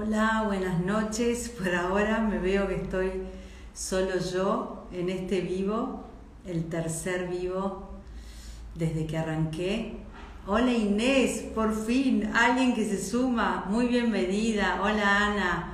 [0.00, 1.48] Hola, buenas noches.
[1.58, 3.10] Por ahora me veo que estoy
[3.74, 6.04] solo yo en este vivo,
[6.46, 7.88] el tercer vivo
[8.76, 9.96] desde que arranqué.
[10.46, 14.80] Hola Inés, por fin, alguien que se suma, muy bienvenida.
[14.80, 15.72] Hola Ana,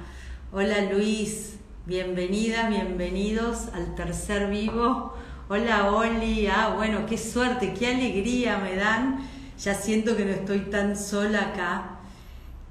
[0.52, 5.12] hola Luis, bienvenida, bienvenidos al tercer vivo.
[5.50, 9.18] Hola Oli, ah bueno, qué suerte, qué alegría me dan.
[9.58, 11.93] Ya siento que no estoy tan sola acá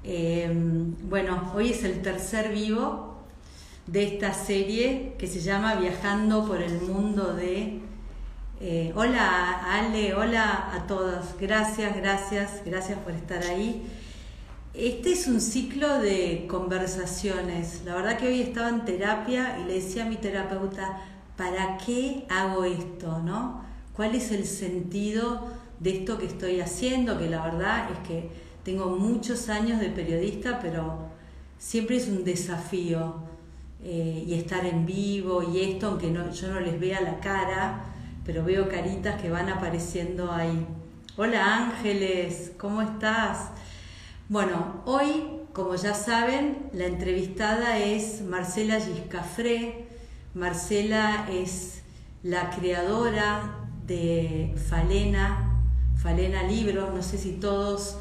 [0.06, 3.22] Em, bueno, hoy es el tercer vivo
[3.86, 7.80] de esta serie que se llama Viajando por el mundo de...
[8.60, 13.82] Eh, hola Ale, hola a todos, gracias, gracias, gracias por estar ahí.
[14.74, 17.82] Este es un ciclo de conversaciones.
[17.86, 21.00] La verdad que hoy estaba en terapia y le decía a mi terapeuta,
[21.38, 23.20] ¿para qué hago esto?
[23.20, 23.64] ¿No?
[23.96, 25.48] ¿Cuál es el sentido
[25.80, 27.18] de esto que estoy haciendo?
[27.18, 31.10] Que la verdad es que tengo muchos años de periodista, pero
[31.58, 33.34] siempre es un desafío.
[33.86, 37.84] Eh, y estar en vivo y esto, aunque no, yo no les vea la cara,
[38.24, 40.66] pero veo caritas que van apareciendo ahí.
[41.18, 43.50] Hola Ángeles, ¿cómo estás?
[44.30, 49.84] Bueno, hoy, como ya saben, la entrevistada es Marcela Giscafré.
[50.32, 51.82] Marcela es
[52.22, 55.60] la creadora de Falena,
[56.02, 57.98] Falena Libros, no sé si todos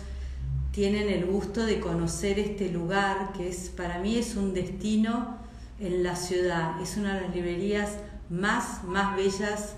[0.73, 5.37] tienen el gusto de conocer este lugar que es para mí es un destino
[5.79, 7.97] en la ciudad, es una de las librerías
[8.31, 9.75] más, más bellas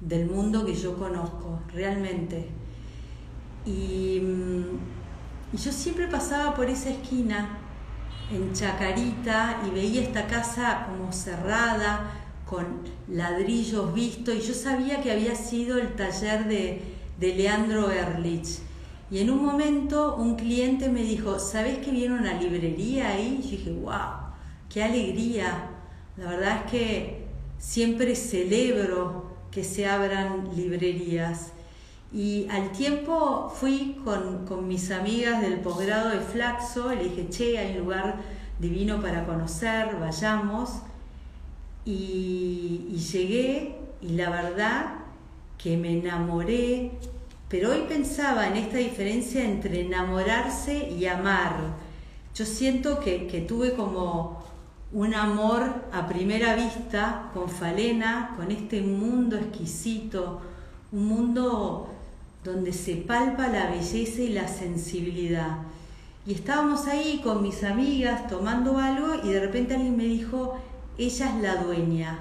[0.00, 2.46] del mundo que yo conozco, realmente.
[3.64, 7.58] Y, mm, yo siempre pasaba por esa esquina
[8.30, 12.12] en Chacarita y veía esta casa como cerrada,
[12.48, 12.66] con
[13.08, 16.82] ladrillos vistos, y yo sabía que había sido el taller de,
[17.18, 18.60] de Leandro Erlich
[19.10, 23.40] y en un momento un cliente me dijo, ¿sabes que viene una librería ahí?
[23.44, 24.32] Y dije, wow,
[24.68, 25.70] qué alegría.
[26.16, 27.26] La verdad es que
[27.58, 31.52] siempre celebro que se abran librerías.
[32.12, 37.76] Y al tiempo fui con, mis amigas del posgrado de Flaxo, le dije, che, hay
[37.76, 38.16] un lugar
[38.58, 40.70] divino para conocer, vayamos.
[41.84, 44.94] Y, y llegué y la verdad
[45.58, 46.90] que me enamoré
[47.48, 51.76] pero hoy pensaba en esta diferencia entre enamorarse y amar.
[52.34, 54.44] Yo siento que, tuve como
[54.92, 55.62] un amor
[55.92, 60.40] a primera vista con Falena, con este mundo exquisito,
[60.90, 61.88] un mundo
[62.42, 65.58] donde se palpa la belleza y la sensibilidad.
[66.26, 70.58] Y estábamos ahí con mis amigas tomando algo y de repente alguien me dijo,
[70.98, 72.18] ella es la dueña.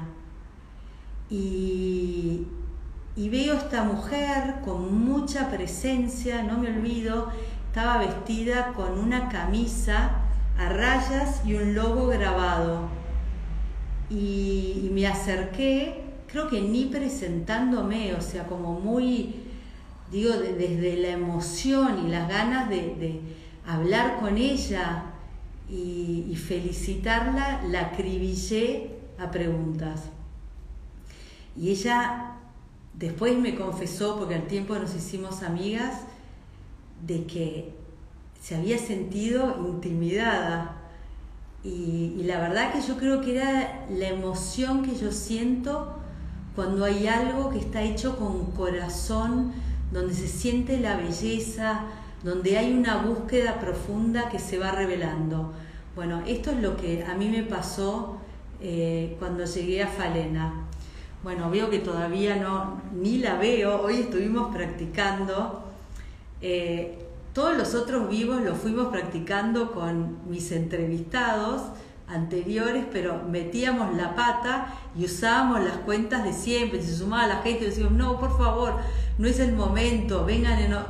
[1.31, 2.45] Y,
[3.15, 7.31] y veo esta mujer con mucha presencia, no me olvido,
[7.67, 10.21] estaba vestida con una camisa
[10.57, 12.89] a rayas y un logo grabado.
[14.09, 19.35] Y, me acerqué, creo que ni presentándome, o sea, como muy,
[20.11, 23.21] digo, desde la emoción y las ganas de,
[23.67, 25.05] hablar con ella
[25.69, 30.03] y, y felicitarla, la acribillé a preguntas.
[31.57, 32.34] Y ella
[32.97, 36.01] Después me confesó, porque al tiempo nos hicimos amigas,
[37.05, 37.73] de que
[38.41, 40.77] se había sentido intimidada.
[41.63, 45.97] Y, la verdad que yo creo que era la emoción que yo siento
[46.55, 49.51] cuando hay algo que está hecho con corazón,
[49.91, 51.81] donde se siente la belleza,
[52.23, 55.53] donde hay una búsqueda profunda que se va revelando.
[55.95, 58.17] Bueno, esto es lo que a mí me pasó
[58.61, 60.65] eh, cuando llegué a Falena.
[61.25, 65.63] Bueno, veo que todavía no, ni la veo, hoy estuvimos practicando.
[66.39, 66.99] Eh,
[67.33, 71.63] todos los otros vivos los fuimos practicando con mis entrevistados
[72.07, 76.79] anteriores, pero metíamos la pata y usábamos las cuentas de siempre.
[76.83, 78.75] Se sumaba la gente y decíamos, no, por favor,
[79.17, 80.85] no es el momento, vengan, no,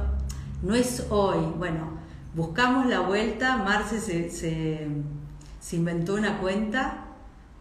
[0.64, 1.46] no es hoy.
[1.58, 1.92] Bueno,
[2.36, 7.05] buscamos la vuelta, Marce se, se inventó una cuenta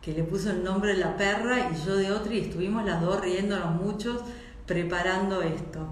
[0.04, 3.00] que le puso el nombre de la perra y yo de otra y estuvimos las
[3.00, 4.20] dos riéndonos muchos
[4.66, 5.86] preparando esto.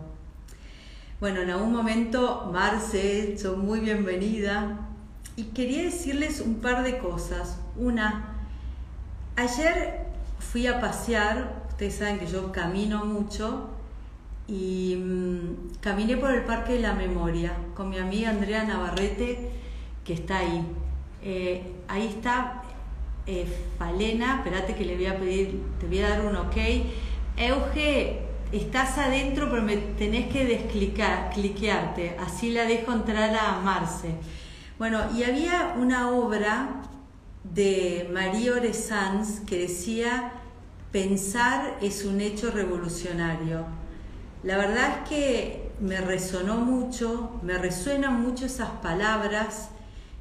[1.19, 4.81] Bueno, en algún momento Marce, soy muy bienvenida
[5.35, 7.59] y quería decirles un par de cosas.
[7.77, 8.37] Una,
[9.37, 10.01] ayer
[10.39, 13.71] fui a pasear, ustedes saben que yo camino mucho
[14.47, 19.53] y mm, caminé por el Parque de la Memoria con mi amiga Andrea Navarrete
[20.05, 20.67] que está ahí.
[21.23, 22.62] Eh, ahí está
[23.79, 26.57] Falena, espérate que le voy a pedir, te voy a dar un ok.
[27.37, 28.21] Euge,
[28.51, 34.17] estás adentro, pero me tenés que descliquearte, así la dejo entrar a Marce.
[34.79, 36.83] Bueno, y había una obra
[37.45, 40.33] de Marie Oresans que decía,
[40.91, 43.65] pensar es un hecho revolucionario.
[44.43, 49.71] La verdad es que me resonó mucho, me resuenan mucho esas palabras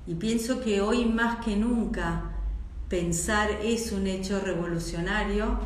[0.06, 2.31] y pienso que hoy más que nunca
[2.91, 5.57] pensar es un hecho revolucionario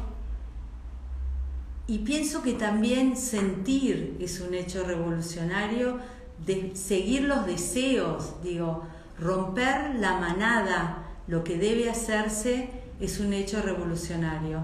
[1.88, 5.98] y pienso que también sentir es un hecho revolucionario,
[6.46, 8.84] de seguir los deseos, digo,
[9.20, 12.70] romper la manada, lo que debe hacerse
[13.00, 14.64] es un hecho revolucionario.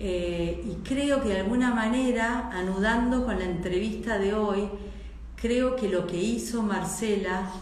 [0.00, 4.68] Eh, y creo que de alguna manera, anudando con la entrevista de hoy,
[5.36, 7.52] creo que lo que hizo Marcela,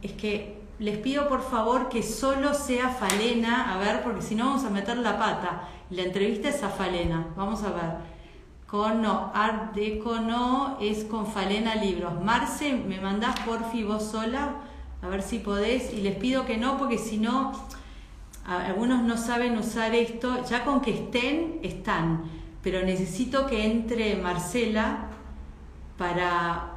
[0.00, 4.46] es que les pido por favor que solo sea Falena, a ver, porque si no
[4.46, 5.68] vamos a meter la pata.
[5.90, 8.16] La entrevista es a Falena, vamos a ver.
[8.66, 12.20] Con no, Art Deco no, es con Falena Libros.
[12.22, 14.56] Marce, ¿me mandás porfi vos sola?
[15.02, 15.92] A ver si podés.
[15.92, 17.52] Y les pido que no, porque si no,
[18.44, 20.44] algunos no saben usar esto.
[20.50, 22.24] Ya con que estén, están.
[22.62, 25.06] Pero necesito que entre Marcela
[25.96, 26.72] para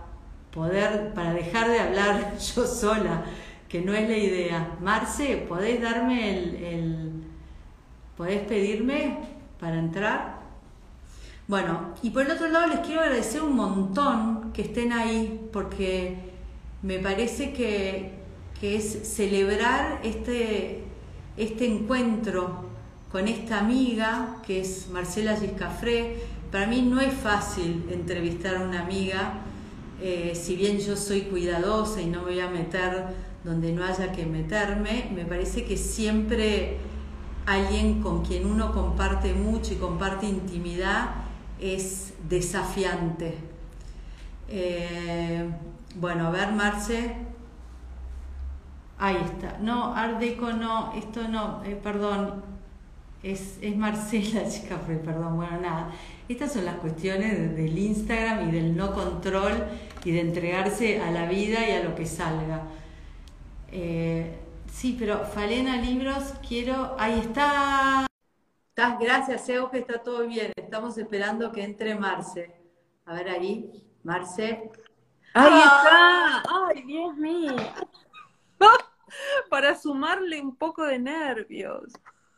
[0.52, 3.24] poder, para dejar de hablar yo sola,
[3.70, 4.78] que no es la idea.
[4.82, 7.12] Marce, ¿podés darme el, el
[8.18, 9.20] ¿podés pedirme
[9.60, 10.40] para entrar?
[11.48, 16.18] Bueno, y por el otro lado les quiero agradecer un montón que estén ahí, porque
[16.84, 18.18] me parece que,
[18.62, 20.84] es celebrar este,
[21.38, 22.66] este encuentro
[23.10, 26.18] con esta amiga que es Marcela Giscafré.
[26.52, 29.36] Para mí no es fácil entrevistar a una amiga,
[30.02, 33.08] eh, si bien yo soy cuidadosa y no me voy a meter
[33.44, 36.78] donde no haya que meterme, me parece que siempre
[37.46, 41.12] alguien con quien uno comparte mucho y comparte intimidad
[41.60, 43.38] es desafiante.
[44.48, 45.50] Eh,
[45.96, 47.16] bueno, a ver, Marce.
[48.98, 49.58] Ahí está.
[49.60, 52.44] No, Ardeco no, esto no, eh, perdón.
[53.24, 55.92] Es, es Marcela chica, perdón, bueno, nada.
[56.28, 59.66] Estas son las cuestiones del Instagram y del no control
[60.06, 62.64] y de entregarse a la vida y a lo que salga.
[63.72, 64.38] Eh,
[64.72, 66.96] sí, pero Falena Libros, quiero.
[66.98, 68.08] Ahí está.
[69.00, 70.54] Gracias, que está todo bien.
[70.56, 72.56] Estamos esperando que entre Marce.
[73.06, 73.72] A ver ahí,
[74.04, 74.72] Marce.
[75.34, 76.44] Ahí está.
[76.68, 77.56] Ay, Dios mío.
[79.50, 81.92] Para sumarle un poco de nervios.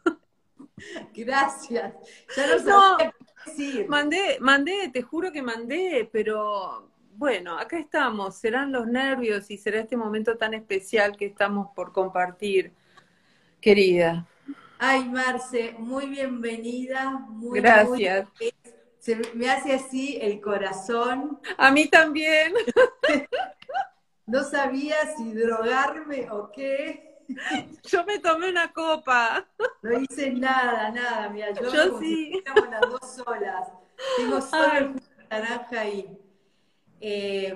[1.14, 1.94] Gracias.
[2.36, 3.88] Ya no, sabía decir.
[3.88, 8.38] Mandé, mandé, te juro que mandé, pero bueno, acá estamos.
[8.38, 12.74] Serán los nervios y será este momento tan especial que estamos por compartir,
[13.60, 14.26] querida.
[14.80, 17.12] Ay, Marce, muy bienvenida.
[17.12, 18.28] Muy, Gracias.
[19.00, 21.40] se me hace así el corazón.
[21.58, 22.54] A mí también.
[24.26, 27.12] no sabía si drogarme o qué.
[27.84, 29.46] Yo me tomé una copa.
[29.82, 31.30] No hice nada, nada.
[31.30, 32.44] Mira, yo, yo sí.
[32.46, 33.70] las dos solas.
[34.18, 36.18] Tengo solo el naranja ahí.
[37.02, 37.56] Eh,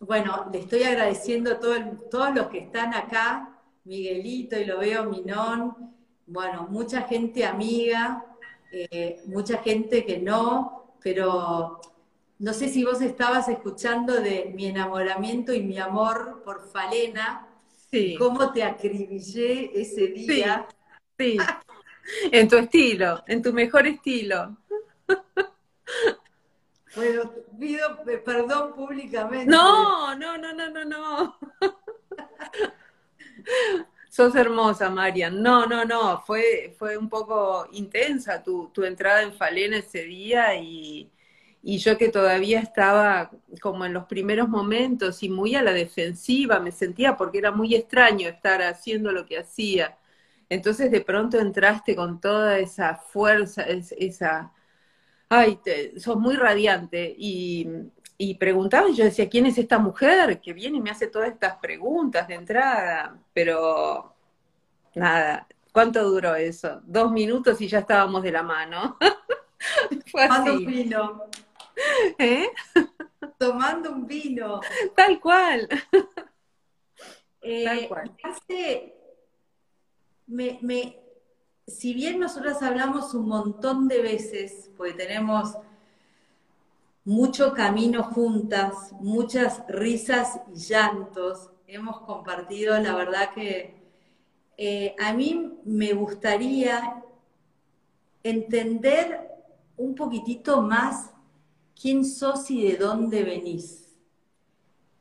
[0.00, 5.94] bueno, le estoy agradeciendo a todos los que están acá, Miguelito, y lo veo, Minón,
[6.26, 8.24] bueno, mucha gente amiga,
[8.70, 11.80] eh, mucha gente que no, pero
[12.38, 17.48] no sé si vos estabas escuchando de mi enamoramiento y mi amor por Falena,
[17.90, 18.14] sí.
[18.16, 20.68] cómo te acribillé ese día.
[21.18, 21.36] Sí,
[22.30, 24.56] en tu estilo, en tu mejor estilo.
[26.98, 29.46] Bueno, pido perdón públicamente.
[29.46, 31.38] No, no, no, no, no, no.
[34.10, 35.40] Sos hermosa, Marian.
[35.40, 41.12] No, no, no, fue, fue un poco intensa tu, entrada en Falena ese día y,
[41.62, 46.72] yo que todavía estaba como en los primeros momentos y muy a la defensiva me
[46.72, 49.96] sentía porque era muy extraño estar haciendo lo que hacía.
[50.48, 54.52] Entonces de pronto entraste con toda esa fuerza, esa...
[55.28, 55.60] Ay,
[55.98, 57.68] sos muy radiante y,
[58.16, 61.30] y preguntaba y yo decía, ¿quién es esta mujer que viene y me hace todas
[61.30, 63.18] estas preguntas de entrada?
[63.32, 64.14] Pero
[64.94, 66.80] nada, ¿cuánto duró eso?
[66.84, 68.96] Dos minutos y ya estábamos de la mano.
[70.10, 71.24] Fue Tomando un vino.
[72.18, 72.48] ¿Eh?
[73.38, 74.60] Tomando un vino.
[74.96, 75.68] Tal cual.
[77.40, 78.16] Eh, Tal cual.
[80.26, 80.98] me, me,
[81.68, 85.54] si bien nosotros hablamos un montón de veces, porque tenemos
[87.04, 91.50] mucho camino juntas, muchas risas y llantos.
[91.66, 93.74] Hemos compartido, la verdad que
[94.56, 97.04] eh, a mí me gustaría
[98.22, 99.20] entender
[99.76, 101.10] un poquitito más
[101.80, 103.88] quién sos y de dónde venís.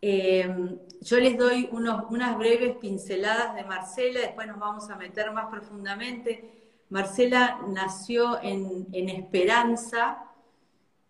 [0.01, 5.47] Em, yo les doy unas breves pinceladas de Marcela, después nos vamos a meter más
[5.47, 6.75] profundamente.
[6.89, 10.25] Marcela nació en, Esperanza,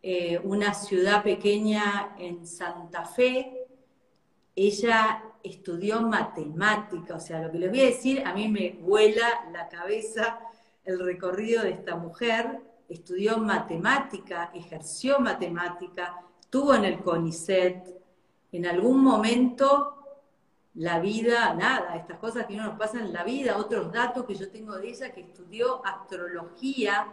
[0.02, 3.68] eh, una ciudad pequeña en Santa Fe.
[4.56, 9.50] Ella estudió matemática, o sea, lo que les voy a decir, a mí me vuela
[9.52, 10.40] la cabeza
[10.84, 12.60] el recorrido de esta mujer.
[12.90, 17.97] Estudió matemática, ejerció matemática, estuvo en el CONICET,
[18.52, 19.94] en algún momento
[20.76, 24.36] la vida, nada, estas cosas que no nos pasan en la vida, otros datos que
[24.36, 27.08] yo tengo de ella, que estudió astrología,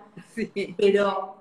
[0.77, 1.37] pero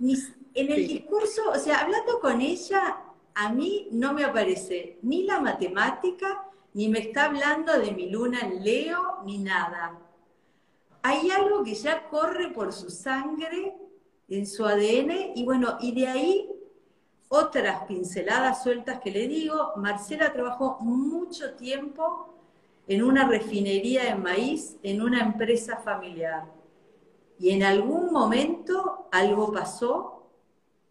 [0.00, 2.98] en el discurso, o sea, hablando con ella,
[3.34, 8.40] a mí no me aparece ni la matemática, ni me está hablando de mi luna
[8.40, 9.98] en Leo, ni nada.
[11.02, 13.76] Hay algo que ya corre por su sangre,
[14.28, 16.50] en su ADN, y bueno, y de ahí
[17.28, 22.34] otras pinceladas sueltas que le digo, Marcela trabajó mucho tiempo
[22.86, 26.46] en una refinería de maíz en una empresa familiar.
[27.38, 30.26] Y en algún momento algo pasó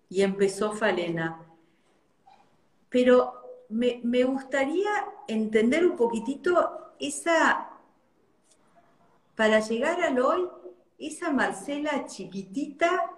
[0.10, 1.44] y empezó Falena.
[2.89, 3.34] Pero
[3.70, 4.89] me, me gustaría
[5.27, 7.70] entender un poquitito esa,
[9.36, 10.48] para llegar al hoy,
[11.00, 13.12] esa Marcela chiquitita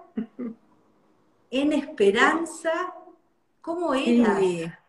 [1.51, 2.93] en esperanza
[3.69, 4.79] ¿Cómo era?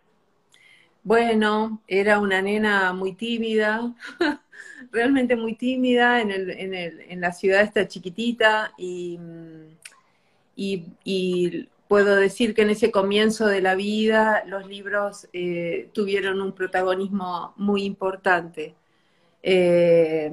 [1.02, 3.94] Bueno, era una nena muy tímida,
[4.90, 9.18] realmente muy tímida en, el, en, el, en la ciudad esta chiquitita y,
[10.56, 16.52] y, puedo decir que en ese comienzo de la vida los libros eh, tuvieron un
[16.52, 18.76] protagonismo muy importante.
[19.42, 20.32] Eh,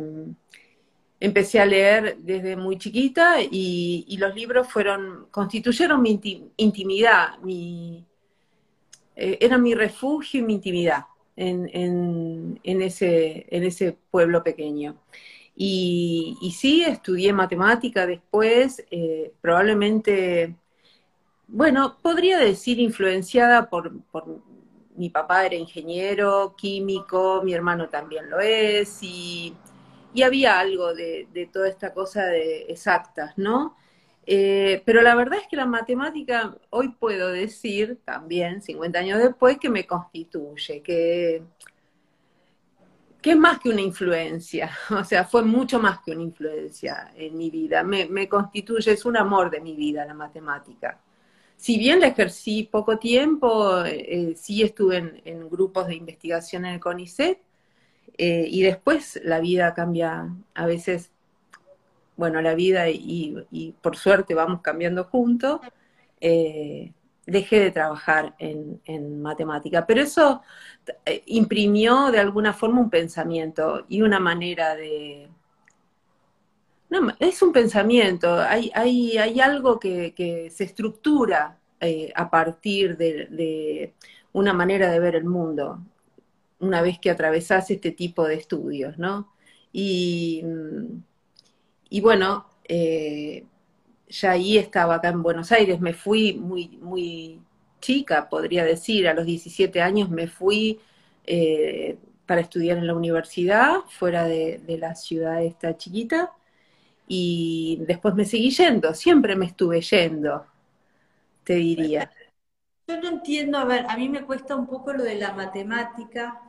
[1.20, 6.18] empecé a leer desde muy chiquita y, los libros fueron, constituyeron mi
[6.56, 8.07] intimidad, mi,
[9.18, 11.06] eh, era mi refugio y mi intimidad
[11.36, 14.98] en, ese, en ese pueblo pequeño.
[15.56, 20.56] Y, sí, estudié matemática después, eh, probablemente,
[21.48, 23.92] bueno, podría decir influenciada por,
[24.96, 29.56] mi papá era ingeniero, químico, mi hermano también lo es, y,
[30.24, 33.78] había algo de, de, toda esta cosa de exactas, ¿no?
[34.30, 39.58] Eh, pero la verdad es que la matemática, hoy puedo decir también, 50 años después,
[39.58, 41.44] que me constituye, que,
[43.22, 47.38] que es más que una influencia, o sea, fue mucho más que una influencia en
[47.38, 51.00] mi vida, me, constituye, es un amor de mi vida la matemática.
[51.56, 56.80] Si bien la ejercí poco tiempo, eh, sí estuve en, grupos de investigación en el
[56.82, 57.40] CONICET,
[58.18, 61.12] eh, y después la vida cambia a veces
[62.18, 65.62] bueno, la vida y, por suerte vamos cambiando juntos,
[66.20, 66.92] eh,
[67.28, 69.86] dejé de trabajar en, matemática.
[69.86, 70.42] Pero eso
[71.06, 75.30] eh, imprimió de alguna forma un pensamiento y una manera de...
[76.90, 83.94] No, es un pensamiento, hay, hay, hay algo que, se estructura eh, a partir de,
[84.32, 85.82] una manera de ver el mundo,
[86.60, 89.34] una vez que atravesás este tipo de estudios, ¿no?
[89.74, 91.04] Y mm,
[91.90, 93.46] y bueno, eh,
[94.10, 97.42] ya ahí estaba acá en Buenos Aires, me fui muy, muy
[97.80, 100.80] chica, podría decir, a los 17 años me fui
[101.26, 106.34] eh, para estudiar en la universidad, fuera de, la ciudad esta chiquita,
[107.08, 110.46] y después me seguí yendo, siempre me estuve yendo,
[111.44, 112.12] te diría.
[112.88, 116.42] Yo no entiendo, a ver, a mí me cuesta un poco lo de la matemática,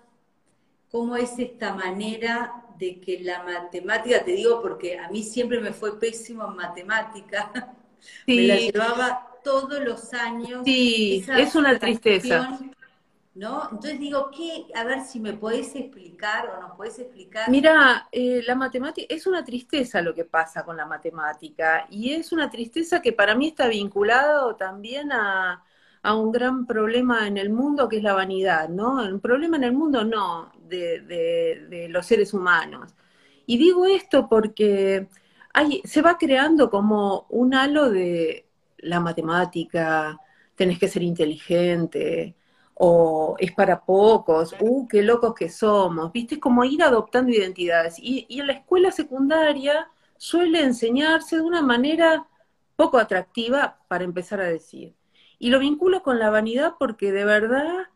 [0.90, 5.73] cómo es esta manera de que la matemática, te digo porque a mí siempre me
[5.73, 7.50] fue pésimo en matemática,
[8.26, 10.62] me la llevaba todos los años.
[10.64, 12.58] Sí, es una tristeza.
[13.35, 13.68] ¿No?
[13.70, 14.66] Entonces digo, ¿qué?
[14.75, 17.49] A ver si me podés explicar o nos podés explicar.
[17.49, 22.32] Mira, eh, la matemática, es una tristeza lo que pasa con la matemática y es
[22.32, 25.62] una tristeza que para mí está vinculado también a,
[26.02, 28.94] a un gran problema en el mundo que es la vanidad, ¿no?
[29.04, 32.95] Un problema en el mundo no, de, los seres humanos.
[33.47, 35.09] Y digo esto porque
[35.55, 38.47] hay, se va creando como un halo de
[38.79, 40.19] la matemática,
[40.55, 42.37] tenés que ser inteligente,
[42.75, 47.99] o es para pocos, uh, qué locos que somos, viste, es como ir adoptando identidades.
[47.99, 52.27] Y, y en la escuela secundaria suele enseñarse de una manera
[52.77, 54.95] poco atractiva para empezar a decir.
[55.39, 57.89] Y lo vinculo con la vanidad porque de verdad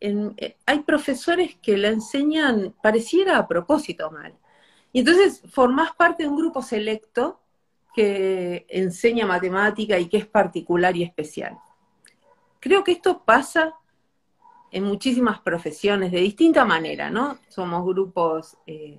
[0.00, 4.34] eh, hay profesores que la enseñan, pareciera a propósito mal.
[4.92, 7.40] Y entonces formás parte de un grupo selecto
[7.94, 11.58] que enseña matemática y que es particular y especial.
[12.60, 13.74] Creo que esto pasa
[14.70, 17.38] en muchísimas profesiones de distinta manera, ¿no?
[17.48, 18.98] Somos grupos eh,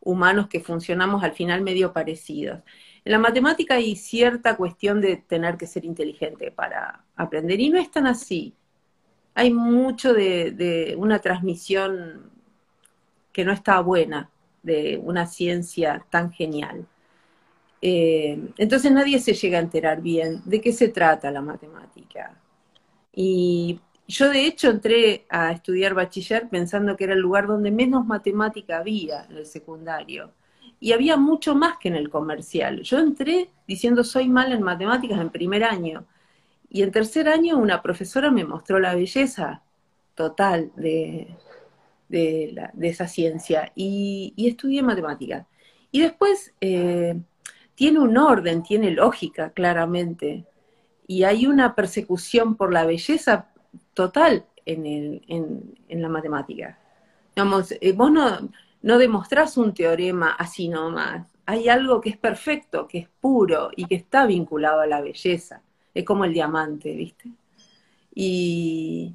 [0.00, 2.60] humanos que funcionamos al final medio parecidos.
[3.04, 7.78] En la matemática hay cierta cuestión de tener que ser inteligente para aprender y no
[7.78, 8.54] es tan así.
[9.34, 12.30] Hay mucho de, una transmisión
[13.32, 14.30] que no está buena
[14.62, 16.86] de una ciencia tan genial.
[17.82, 22.38] Eh, entonces nadie se llega a enterar bien de qué se trata la matemática.
[23.12, 28.06] Y yo de hecho entré a estudiar bachiller pensando que era el lugar donde menos
[28.06, 30.32] matemática había en el secundario
[30.80, 32.82] y había mucho más que en el comercial.
[32.82, 36.04] Yo entré diciendo soy mal en matemáticas en primer año
[36.74, 39.62] y en tercer año una profesora me mostró la belleza
[40.16, 41.36] total de,
[42.08, 45.46] de, esa ciencia y, estudié matemáticas.
[45.92, 47.14] Y después eh,
[47.76, 50.46] tiene un orden, tiene lógica claramente
[51.06, 53.52] y hay una persecución por la belleza
[53.94, 56.76] total en, en, la matemática.
[57.36, 58.50] Eh, vos no,
[58.82, 61.24] no demostrás un teorema así nomás.
[61.46, 65.62] Hay algo que es perfecto, que es puro y que está vinculado a la belleza.
[65.94, 67.30] Es como el diamante, ¿viste?
[68.14, 69.14] Y,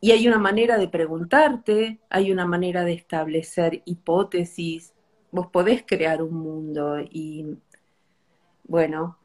[0.00, 4.94] y hay una manera de preguntarte, hay una manera de establecer hipótesis.
[5.30, 7.56] Vos podés crear un mundo y,
[8.64, 9.18] bueno,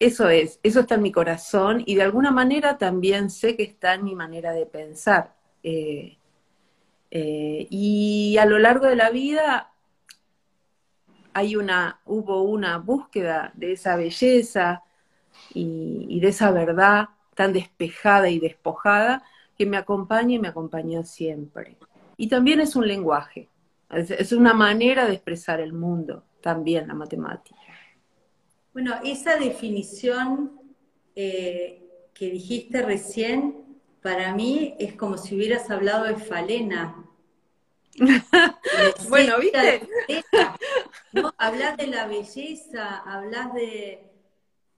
[0.00, 3.94] eso es, eso está en mi corazón y de alguna manera también sé que está
[3.94, 5.34] en mi manera de pensar.
[5.62, 6.18] Eh,
[7.10, 9.72] eh, y a lo largo de la vida
[11.32, 14.82] hay una, hubo una búsqueda de esa belleza
[15.54, 19.22] y, de esa verdad tan despejada y despojada
[19.56, 21.76] que me acompaña y me acompañó siempre.
[22.16, 23.48] Y también es un lenguaje,
[23.90, 27.56] es, una manera de expresar el mundo, también la matemática.
[28.72, 30.60] Bueno, esa definición
[31.14, 33.68] eh, que dijiste recién
[34.02, 37.04] para mí es como si hubieras hablado de Falena.
[39.08, 39.88] bueno, ¿viste?
[41.12, 41.34] ¿no?
[41.36, 44.04] Hablas de la belleza, hablas de...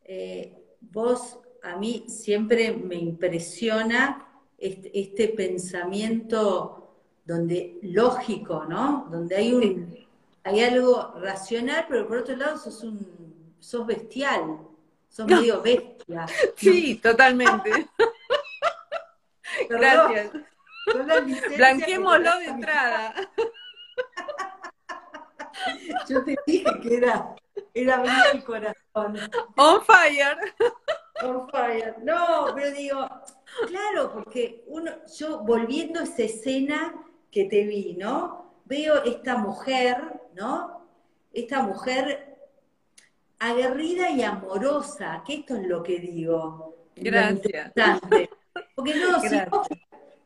[0.04, 4.26] Eh, vos, a mí siempre me impresiona
[4.58, 9.06] este, este, pensamiento donde lógico, ¿no?
[9.10, 10.00] Donde hay un
[10.42, 13.20] hay algo racional, pero por otro lado sos un
[13.60, 14.58] sos bestial,
[15.08, 16.26] sos medio bestia.
[16.56, 17.70] Sí, totalmente.
[19.68, 20.32] Gracias.
[21.56, 23.14] Blanquémoslo de entrada.
[26.08, 27.36] Yo te dije que era,
[27.74, 28.02] era
[28.32, 29.18] el corazón.
[29.56, 30.36] On fire.
[31.22, 31.96] On fire.
[32.02, 33.08] No, pero digo,
[33.66, 36.94] claro, porque uno, yo volviendo a esa escena
[37.30, 38.62] que te vi, ¿no?
[38.64, 40.86] Veo esta mujer, ¿no?
[41.32, 42.38] Esta mujer
[43.38, 46.76] aguerrida y amorosa, que esto es lo que digo.
[46.96, 47.72] Gracias.
[48.74, 49.28] Porque no, si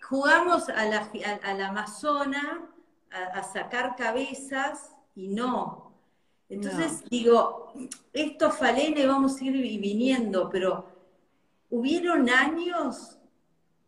[0.01, 1.11] jugamos a la,
[1.43, 2.71] a, amazona
[3.11, 5.84] a, sacar cabezas y no.
[6.49, 7.73] Entonces digo,
[8.13, 10.87] estos falenes vamos a ir viniendo, pero
[11.71, 13.19] hubieron años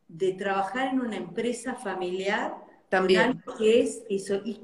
[0.08, 2.56] de trabajar en una empresa familiar.
[2.88, 3.42] También.
[3.58, 4.36] Que es eso.
[4.44, 4.60] Y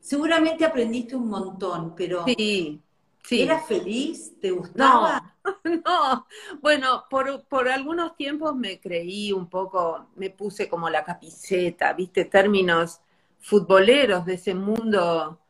[0.00, 2.80] seguramente aprendiste un montón, pero sí,
[3.22, 3.42] sí.
[3.42, 4.32] ¿eras feliz?
[4.40, 5.34] ¿Te gustaba?
[5.64, 6.26] No,
[6.62, 13.00] bueno, por, algunos tiempos me creí un poco, me puse como la capiceta, viste, términos
[13.40, 15.40] futboleros de ese mundo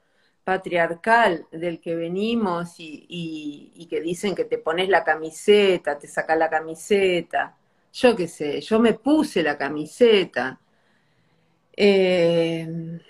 [0.44, 6.50] patriarcal del que venimos y, que dicen que te pones la camiseta, te sacas la
[6.50, 7.56] camiseta.
[7.92, 10.60] Yo qué sé, yo me puse la camiseta.
[11.76, 13.00] Eh,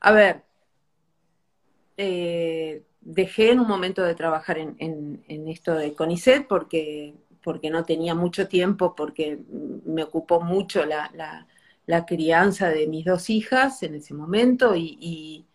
[0.00, 0.42] a ver,
[1.96, 8.14] eh, dejé en un momento de trabajar en, esto de CONICET porque, porque no tenía
[8.14, 9.38] mucho tiempo, porque
[9.84, 11.46] me ocupó mucho la,
[12.06, 15.46] crianza de mis dos hijas en ese momento y, y,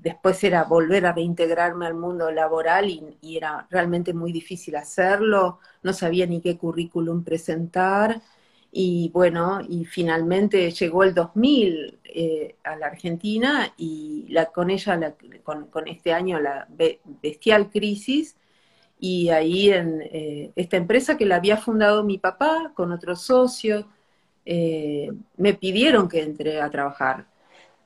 [0.00, 5.92] después era volver a reintegrarme al mundo laboral y, era realmente muy difícil hacerlo, no
[5.92, 8.22] sabía ni qué currículum presentar.
[8.74, 15.88] Y bueno, y finalmente llegó el 2000 eh, a la Argentina y con ella, con,
[15.88, 16.66] este año, la
[17.22, 18.36] bestial crisis.
[18.98, 23.84] Y ahí en eh, esta empresa que la había fundado mi papá con otros socios,
[24.44, 27.26] eh, me pidieron que entre a trabajar,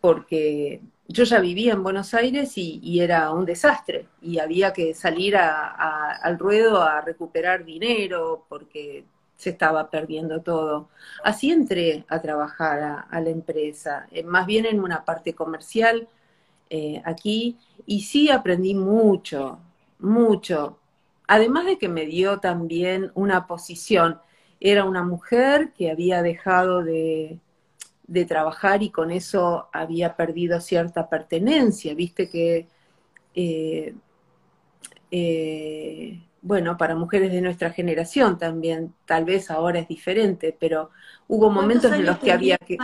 [0.07, 5.37] porque yo ya vivía en Buenos Aires y, era un desastre y había que salir
[5.37, 9.05] al ruedo a recuperar dinero porque
[9.37, 10.90] se estaba perdiendo todo.
[11.25, 16.07] Así entré a trabajar a, la empresa, eh, más bien en una parte comercial
[16.71, 19.59] eh, aquí, y sí aprendí mucho,
[19.99, 20.79] mucho.
[21.27, 24.21] Además de que me dio también una posición
[24.61, 27.40] era una mujer que había dejado de,
[28.29, 32.69] trabajar y con eso había perdido cierta pertenencia, viste que,
[33.35, 33.95] eh,
[35.11, 40.90] eh, bueno, para mujeres de nuestra generación también, tal vez ahora es diferente, pero
[41.29, 42.79] hubo momentos en los que había que...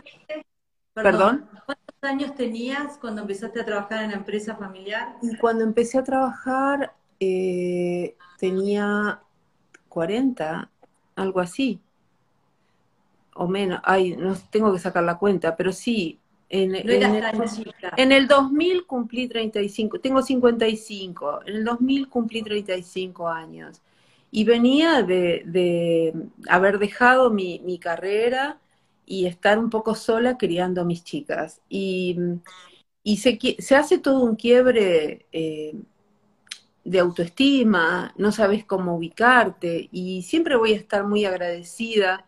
[0.95, 5.17] Perdón, ¿Cuántos años tenías cuando empezaste a trabajar en la empresa familiar?
[5.23, 9.23] Y cuando empecé a trabajar eh, tenía
[9.89, 10.71] 40,
[11.15, 11.81] algo así,
[13.35, 16.19] o menos, ay, no tengo que sacar la cuenta, pero sí,
[16.49, 17.03] en, en, el,
[17.97, 23.81] en, el, 2000 cumplí 35, tengo 55, en el 2000 cumplí 35 años
[24.31, 26.13] y venía de, de
[26.49, 28.59] haber dejado mi, mi, carrera
[29.07, 31.61] y estar un poco sola criando a mis chicas.
[31.69, 32.19] Y,
[33.03, 35.75] y se, se, hace todo un quiebre eh,
[36.85, 42.27] de autoestima, no sabes cómo ubicarte y siempre voy a estar muy agradecida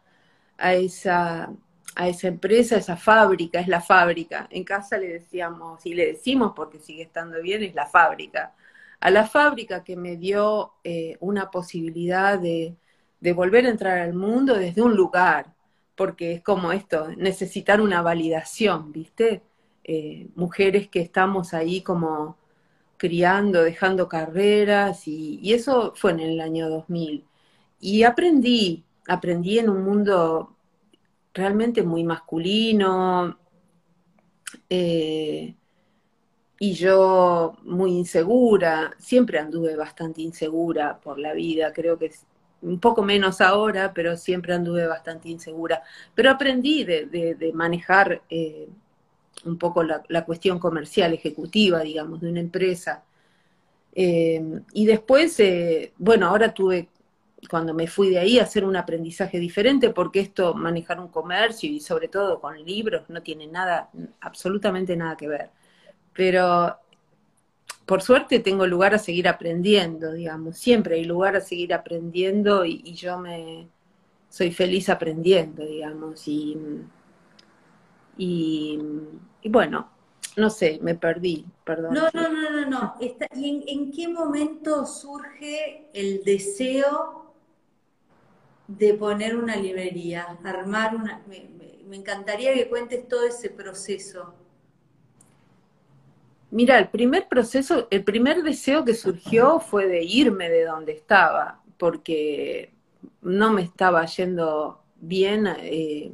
[0.59, 1.53] a esa,
[1.97, 4.49] a esa empresa, a esa fábrica, es la fábrica.
[4.51, 8.55] En casa le decíamos, y le decimos porque sigue estando bien, es la fábrica.
[9.01, 12.77] A la fábrica que me dio eh, una posibilidad de,
[13.21, 15.55] de volver a entrar al mundo desde un lugar,
[15.97, 19.43] porque es como esto, necesitar una validación, ¿viste?
[19.85, 22.39] Eh, mujeres que estamos ahí como
[22.97, 27.25] criando, dejando carreras, y, eso fue en el año 2000.
[27.81, 30.57] Y aprendí, aprendí en un mundo
[31.33, 33.39] realmente muy masculino,
[34.69, 35.55] eh,
[36.59, 42.13] y yo muy insegura, siempre anduve bastante insegura por la vida, creo que
[42.63, 45.83] un poco menos ahora, pero siempre anduve bastante insegura.
[46.15, 48.69] Pero aprendí de, manejar eh,
[49.45, 53.05] un poco la, cuestión comercial, ejecutiva, digamos, de una empresa.
[53.93, 55.37] Eh, y después,
[55.99, 56.89] bueno, ahora tuve,
[57.49, 61.81] cuando me fui de ahí, hacer un aprendizaje diferente, porque esto, manejar un comercio y
[61.81, 65.51] sobre todo con libros, no tiene nada, absolutamente nada que ver.
[66.13, 66.77] Pero
[67.87, 72.95] por suerte tengo lugar a seguir aprendiendo, digamos, siempre hay lugar a seguir aprendiendo y,
[72.95, 73.69] yo me
[74.29, 76.57] soy feliz aprendiendo, digamos, y
[78.17, 78.79] y,
[79.45, 79.89] bueno,
[80.37, 81.95] no sé, me perdí, perdón.
[81.95, 82.95] No, no, no, no, no.
[83.01, 87.24] ¿Y en, qué momento surge el deseo
[88.67, 91.23] de poner una librería, armar una...
[91.29, 91.53] Me,
[91.97, 94.35] encantaría que cuentes todo ese proceso.
[96.51, 101.63] Mira, el primer proceso, el primer deseo que surgió fue de irme de donde estaba,
[101.79, 102.73] porque
[103.23, 106.13] no me estaba yendo bien eh,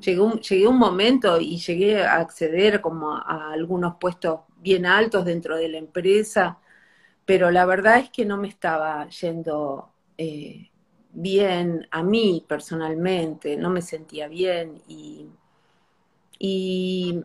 [0.00, 5.68] llegué un, momento y llegué a acceder como a, algunos puestos bien altos dentro de
[5.68, 6.58] la empresa,
[7.24, 10.70] pero la verdad es que no me estaba yendo eh,
[11.16, 15.26] bien a mí personalmente, no me sentía bien y,
[16.38, 17.24] y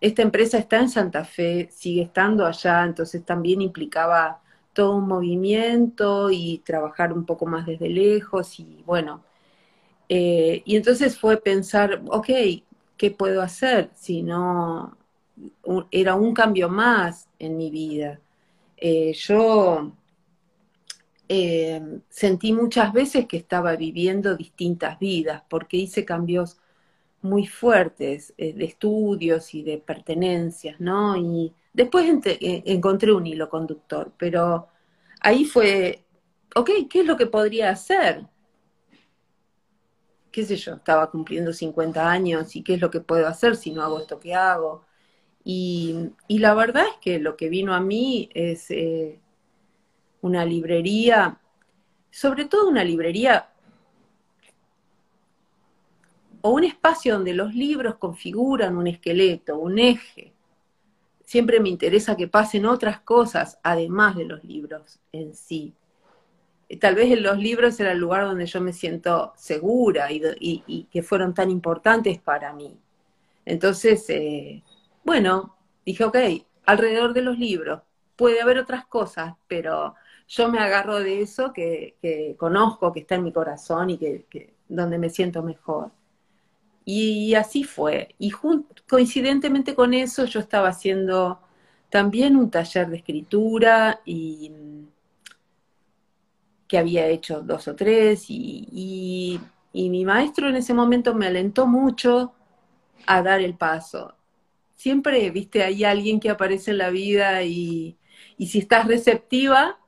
[0.00, 4.40] esta empresa está en Santa Fe, sigue estando allá, entonces también implicaba
[4.72, 9.24] todo un movimiento y trabajar un poco más desde lejos y bueno,
[10.08, 12.28] eh, y entonces fue pensar, ok,
[12.96, 14.96] ¿qué puedo hacer si no
[15.90, 18.20] era un cambio más en mi vida?
[18.76, 19.92] Eh, yo
[21.28, 26.58] eh, sentí muchas veces que estaba viviendo distintas vidas porque hice cambios
[27.22, 31.16] muy fuertes de estudios y de pertenencias, ¿no?
[31.16, 32.06] Y después
[32.40, 34.68] encontré un hilo conductor, pero
[35.20, 36.04] ahí fue,
[36.54, 38.26] ok, ¿qué es lo que podría hacer?
[40.36, 43.70] qué sé yo, estaba cumpliendo 50 años y qué es lo que puedo hacer si
[43.70, 44.84] no hago esto que hago.
[45.42, 49.18] Y, la verdad es que lo que vino a mí es eh,
[50.26, 51.40] una librería,
[52.10, 53.48] sobre todo una librería
[56.42, 60.32] o un espacio donde los libros configuran un esqueleto, un eje.
[61.24, 65.74] Siempre me interesa que pasen otras cosas además de los libros en sí
[66.80, 71.02] tal vez en los libros era el lugar donde yo me siento segura y, que
[71.02, 72.76] fueron tan importantes para mí.
[73.44, 74.62] Entonces, eh,
[75.04, 76.16] bueno, dije, ok,
[76.64, 77.82] alrededor de los libros
[78.16, 79.94] puede haber otras cosas, pero
[80.28, 84.98] yo me agarro de eso que, conozco, que está en mi corazón y que, donde
[84.98, 85.90] me siento mejor.
[86.84, 88.14] Y así fue.
[88.18, 88.32] Y
[88.88, 91.40] coincidentemente con eso yo estaba haciendo
[91.90, 94.52] también un taller de escritura y
[96.68, 99.40] que había hecho dos o tres y,
[99.72, 102.32] mi maestro en ese momento me alentó mucho
[103.06, 104.14] a dar el paso.
[104.74, 107.98] Siempre, viste, hay alguien que aparece en la vida y,
[108.38, 109.78] si estás receptiva,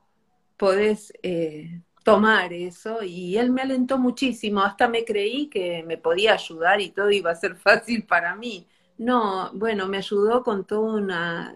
[0.59, 6.33] podés, eh, tomar eso y él me alentó muchísimo, hasta me creí que me podía
[6.33, 8.67] ayudar y todo iba a ser fácil para mí.
[8.97, 11.55] No, bueno, me ayudó con toda una,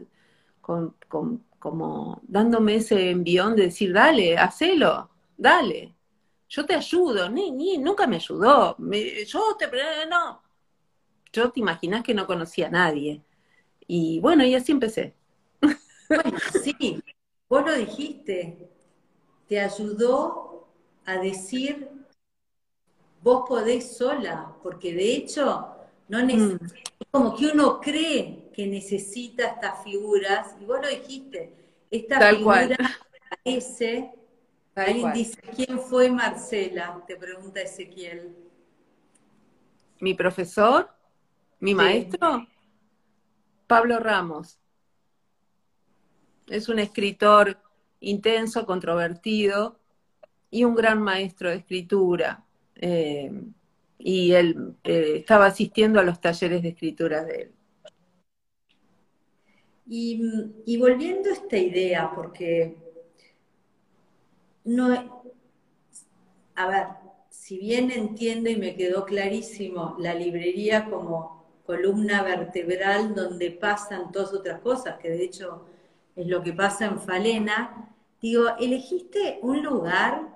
[0.61, 5.95] con, con, como dándome ese envión de decir, dale, hacelo, dale,
[6.49, 8.77] yo te ayudo, ni, ni, nunca me ayudó,
[9.27, 9.69] yo te,
[10.09, 10.41] no,
[11.33, 13.23] yo te imaginas que no conocía a nadie.
[13.87, 15.15] Y bueno, y así empecé.
[16.63, 17.03] Sí,
[17.49, 18.72] vos lo dijiste,
[19.47, 20.67] te ayudó
[21.05, 21.89] a decir,
[23.21, 25.67] vos podés sola, porque de hecho,
[26.07, 26.59] no mm.
[27.11, 31.53] como que uno cree que necesita estas figuras, y vos lo dijiste,
[31.89, 32.77] esta figura
[33.43, 34.11] parece,
[34.75, 37.03] alguien dice, ¿quién fue Marcela?
[37.05, 38.35] Te pregunta Ezequiel.
[39.99, 40.89] ¿Mi profesor?
[41.59, 42.47] ¿Mi maestro?
[43.67, 44.59] Pablo Ramos.
[46.47, 47.57] Es un escritor
[48.03, 49.79] intenso, controvertido
[50.51, 52.45] y un gran maestro de escritura.
[52.75, 53.31] Eh,
[53.97, 57.51] y él eh, estaba asistiendo a los talleres de escritura de él.
[59.85, 62.77] Y, volviendo a esta idea, porque
[64.63, 65.23] no,
[66.55, 66.87] a ver,
[67.29, 74.33] si bien entiendo y me quedó clarísimo la librería como columna vertebral donde pasan todas
[74.33, 75.65] otras cosas, que de hecho
[76.15, 77.92] es lo que pasa en Falena,
[78.23, 80.35] digo, elegiste un lugar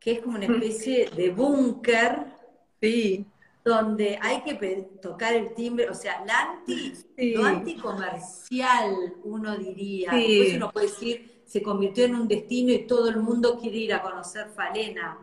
[0.00, 2.26] que es como una especie de búnker.
[2.80, 3.24] Sí
[3.66, 4.54] donde hay que
[5.02, 6.94] tocar el timbre, o sea, anti,
[7.34, 13.08] lo anticomercial, uno diría, después uno puede decir, se convirtió en un destino y todo
[13.08, 15.18] el mundo quiere ir a conocer Falena.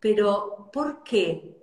[0.00, 1.56] Pero, ¿por qué?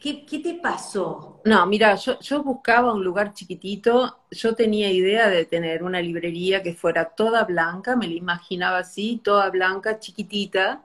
[0.00, 1.40] ¿Qué, te pasó?
[1.44, 6.74] No, mira, yo, buscaba un lugar chiquitito, yo tenía idea de tener una librería que
[6.74, 10.84] fuera toda blanca, me la imaginaba así, toda blanca, chiquitita,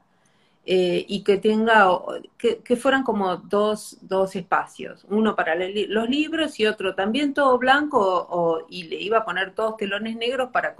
[0.65, 1.89] eh, y que tenga,
[2.38, 8.65] que, fueran como dos, dos, espacios, uno para los libros y otro también todo blanco,
[8.69, 10.76] y le iba a poner todos telones negros para,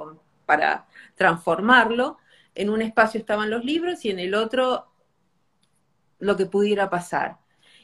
[0.46, 2.18] para transformarlo.
[2.56, 4.88] En un espacio estaban los libros y en el otro
[6.20, 7.41] lo que pudiera pasar.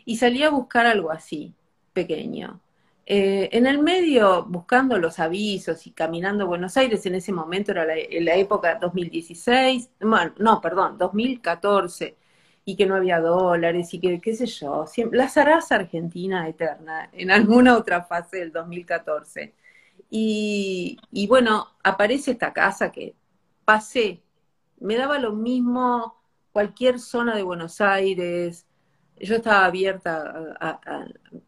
[0.08, 1.54] Y salí a buscar algo así,
[1.92, 2.62] pequeño.
[3.06, 7.86] Eh, en el medio, buscando los avisos y caminando Buenos Aires, en ese momento era
[7.86, 12.16] la, la época 2016, bueno, no, perdón, 2014,
[12.64, 17.30] y que no había dólares y que, qué sé yo, la zaraza argentina eterna, en
[17.30, 19.54] alguna otra fase del 2014.
[20.10, 23.14] Y, y bueno, aparece esta casa que
[23.66, 24.22] pasé,
[24.80, 26.16] me daba lo mismo
[26.54, 28.66] cualquier zona de Buenos Aires,
[29.20, 31.06] yo estaba abierta a,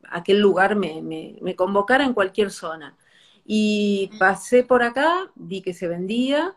[0.09, 2.97] aquel lugar me, me, convocara en cualquier zona.
[3.45, 6.55] Y pasé por acá, vi que se vendía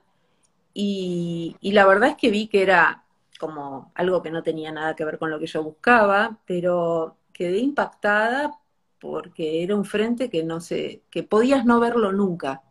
[0.75, 3.05] y, la verdad es que vi que era
[3.39, 7.59] como algo que no tenía nada que ver con lo que yo buscaba, pero quedé
[7.59, 8.59] impactada
[9.01, 12.63] porque era un frente que no sé, que podías no verlo nunca.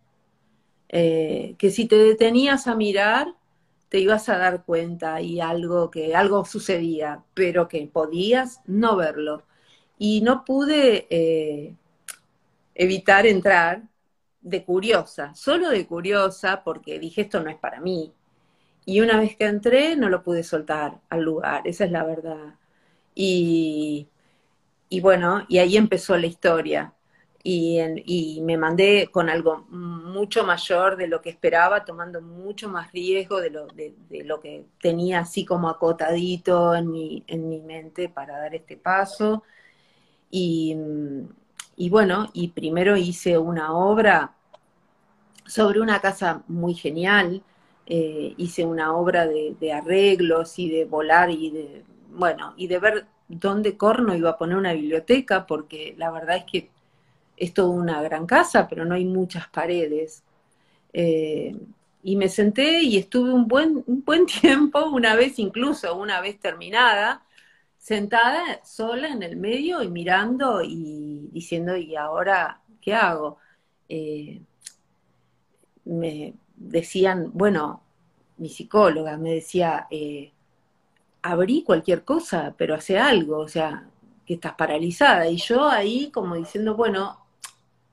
[0.89, 3.35] Eh, que si te detenías a mirar,
[3.91, 9.43] te ibas a dar cuenta y algo que algo sucedía, pero que podías no verlo.
[9.99, 11.75] Y no pude eh,
[12.73, 13.83] evitar entrar
[14.41, 18.13] de curiosa, solo de curiosa, porque dije esto no es para mí.
[18.85, 22.55] Y una vez que entré, no lo pude soltar al lugar, esa es la verdad.
[23.15, 24.09] Y,
[24.89, 26.93] y bueno, y ahí empezó la historia
[27.43, 33.39] y, me mandé con algo mucho mayor de lo que esperaba, tomando mucho más riesgo
[33.41, 33.93] de lo, de,
[34.25, 39.43] lo que tenía así como acotadito en mi, en mi mente para dar este paso.
[40.29, 40.75] Y,
[41.89, 44.35] bueno, y primero hice una obra
[45.45, 47.43] sobre una casa muy genial,
[47.87, 52.79] eh, hice una obra de, de, arreglos y de volar y de, bueno, y de
[52.79, 56.69] ver dónde corno iba a poner una biblioteca, porque la verdad es que
[57.41, 60.23] es toda una gran casa, pero no hay muchas paredes.
[60.93, 61.55] Eh,
[62.03, 66.39] y me senté y estuve un buen, un buen tiempo, una vez incluso, una vez
[66.39, 67.25] terminada,
[67.79, 73.37] sentada sola en el medio y mirando y diciendo, ¿y ahora qué hago?
[73.89, 74.39] Eh,
[75.85, 77.81] me decían, bueno,
[78.37, 80.31] mi psicóloga me decía, eh,
[81.23, 83.87] abrí cualquier cosa, pero hace algo, o sea,
[84.27, 85.27] que estás paralizada.
[85.27, 87.20] Y yo ahí como diciendo, bueno,